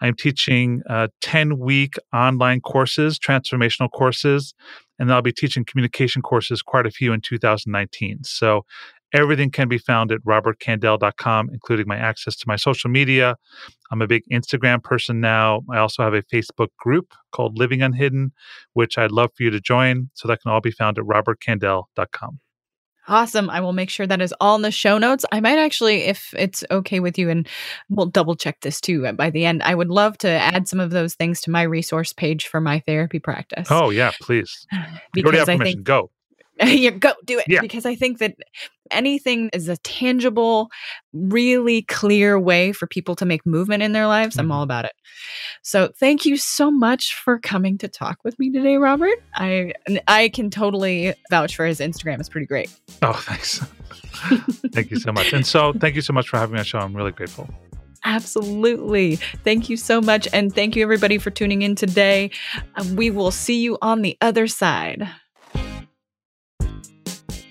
I'm 0.00 0.14
teaching 0.14 0.82
uh, 0.88 1.08
10 1.22 1.58
week 1.58 1.94
online 2.12 2.60
courses, 2.60 3.18
transformational 3.18 3.90
courses, 3.90 4.54
and 4.98 5.12
I'll 5.12 5.22
be 5.22 5.32
teaching 5.32 5.64
communication 5.64 6.22
courses, 6.22 6.62
quite 6.62 6.86
a 6.86 6.90
few 6.90 7.12
in 7.12 7.20
2019. 7.20 8.24
So 8.24 8.64
everything 9.12 9.50
can 9.50 9.68
be 9.68 9.78
found 9.78 10.12
at 10.12 10.20
robertcandell.com, 10.24 11.50
including 11.52 11.88
my 11.88 11.96
access 11.96 12.36
to 12.36 12.44
my 12.46 12.56
social 12.56 12.90
media. 12.90 13.36
I'm 13.90 14.02
a 14.02 14.06
big 14.06 14.24
Instagram 14.30 14.82
person 14.82 15.20
now. 15.20 15.62
I 15.70 15.78
also 15.78 16.02
have 16.02 16.14
a 16.14 16.22
Facebook 16.22 16.68
group 16.78 17.14
called 17.32 17.58
Living 17.58 17.80
Unhidden, 17.80 18.32
which 18.74 18.98
I'd 18.98 19.12
love 19.12 19.30
for 19.36 19.44
you 19.44 19.50
to 19.50 19.60
join. 19.60 20.10
So 20.14 20.28
that 20.28 20.42
can 20.42 20.50
all 20.50 20.60
be 20.60 20.72
found 20.72 20.98
at 20.98 21.04
robertcandell.com. 21.04 22.40
Awesome. 23.06 23.50
I 23.50 23.60
will 23.60 23.72
make 23.74 23.90
sure 23.90 24.06
that 24.06 24.22
is 24.22 24.34
all 24.40 24.56
in 24.56 24.62
the 24.62 24.70
show 24.70 24.96
notes. 24.98 25.24
I 25.30 25.40
might 25.40 25.58
actually, 25.58 26.02
if 26.04 26.32
it's 26.36 26.64
okay 26.70 27.00
with 27.00 27.18
you, 27.18 27.28
and 27.28 27.46
we'll 27.90 28.06
double 28.06 28.34
check 28.34 28.60
this 28.62 28.80
too 28.80 29.06
uh, 29.06 29.12
by 29.12 29.30
the 29.30 29.44
end, 29.44 29.62
I 29.62 29.74
would 29.74 29.90
love 29.90 30.16
to 30.18 30.28
add 30.28 30.68
some 30.68 30.80
of 30.80 30.90
those 30.90 31.14
things 31.14 31.40
to 31.42 31.50
my 31.50 31.62
resource 31.62 32.12
page 32.12 32.46
for 32.46 32.60
my 32.60 32.80
therapy 32.86 33.18
practice. 33.18 33.68
Oh, 33.70 33.90
yeah, 33.90 34.12
please. 34.20 34.66
You 34.72 35.22
already 35.22 35.38
because 35.38 35.38
have 35.40 35.48
I 35.48 35.56
permission. 35.58 35.76
think 35.78 35.86
Go. 35.86 36.10
you 36.64 36.90
go 36.92 37.12
do 37.24 37.38
it 37.38 37.46
Yeah. 37.48 37.60
because 37.60 37.84
I 37.84 37.94
think 37.94 38.18
that 38.18 38.36
anything 38.90 39.50
is 39.52 39.68
a 39.68 39.76
tangible, 39.78 40.70
really 41.12 41.82
clear 41.82 42.38
way 42.38 42.72
for 42.72 42.86
people 42.86 43.14
to 43.16 43.24
make 43.24 43.44
movement 43.46 43.82
in 43.82 43.92
their 43.92 44.06
lives, 44.06 44.38
I'm 44.38 44.48
Mhm. 44.48 44.54
all 44.54 44.62
about 44.62 44.84
it. 44.84 44.92
So 45.62 45.90
thank 45.98 46.24
you 46.24 46.36
so 46.36 46.70
much 46.70 47.14
for 47.14 47.38
coming 47.38 47.78
to 47.78 47.88
talk 47.88 48.18
with 48.24 48.38
me 48.38 48.50
today, 48.50 48.76
Robert. 48.76 49.22
I 49.34 49.72
I 50.08 50.28
can 50.28 50.50
totally 50.50 51.14
vouch 51.30 51.56
for 51.56 51.66
his 51.66 51.80
Instagram. 51.80 52.20
It's 52.20 52.28
pretty 52.28 52.46
great. 52.46 52.70
Oh, 53.02 53.12
thanks. 53.12 53.58
thank 54.72 54.90
you 54.90 54.98
so 54.98 55.12
much. 55.12 55.32
And 55.32 55.46
so, 55.46 55.72
thank 55.74 55.94
you 55.94 56.02
so 56.02 56.12
much 56.12 56.28
for 56.28 56.38
having 56.38 56.54
me 56.54 56.58
on 56.60 56.64
show. 56.64 56.78
I'm 56.78 56.94
really 56.94 57.12
grateful. 57.12 57.48
Absolutely. 58.06 59.16
Thank 59.44 59.70
you 59.70 59.76
so 59.78 60.00
much. 60.00 60.28
And 60.32 60.54
thank 60.54 60.76
you, 60.76 60.82
everybody, 60.82 61.16
for 61.16 61.30
tuning 61.30 61.62
in 61.62 61.74
today. 61.74 62.30
We 62.92 63.10
will 63.10 63.30
see 63.30 63.60
you 63.62 63.78
on 63.80 64.02
the 64.02 64.16
other 64.20 64.46
side. 64.46 65.08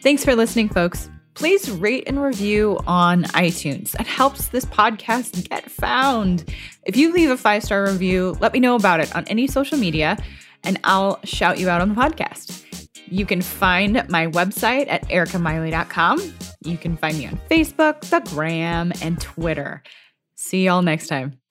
Thanks 0.03 0.23
for 0.23 0.35
listening, 0.35 0.69
folks. 0.69 1.09
Please 1.33 1.69
rate 1.71 2.03
and 2.07 2.21
review 2.21 2.79
on 2.85 3.23
iTunes. 3.25 3.99
It 3.99 4.07
helps 4.07 4.47
this 4.47 4.65
podcast 4.65 5.49
get 5.49 5.69
found. 5.69 6.45
If 6.85 6.95
you 6.95 7.11
leave 7.11 7.29
a 7.29 7.37
five 7.37 7.63
star 7.63 7.85
review, 7.85 8.37
let 8.39 8.53
me 8.53 8.59
know 8.59 8.75
about 8.75 8.99
it 8.99 9.15
on 9.15 9.25
any 9.27 9.47
social 9.47 9.77
media 9.77 10.17
and 10.63 10.79
I'll 10.83 11.19
shout 11.23 11.59
you 11.59 11.69
out 11.69 11.81
on 11.81 11.89
the 11.89 11.95
podcast. 11.95 12.87
You 13.07 13.25
can 13.25 13.41
find 13.41 14.03
my 14.09 14.27
website 14.27 14.87
at 14.89 15.07
ericamiley.com. 15.09 16.33
You 16.63 16.77
can 16.77 16.97
find 16.97 17.17
me 17.17 17.27
on 17.27 17.39
Facebook, 17.49 18.01
the 18.01 18.21
Gram, 18.33 18.91
and 19.01 19.19
Twitter. 19.19 19.83
See 20.35 20.65
y'all 20.65 20.81
next 20.81 21.07
time. 21.07 21.42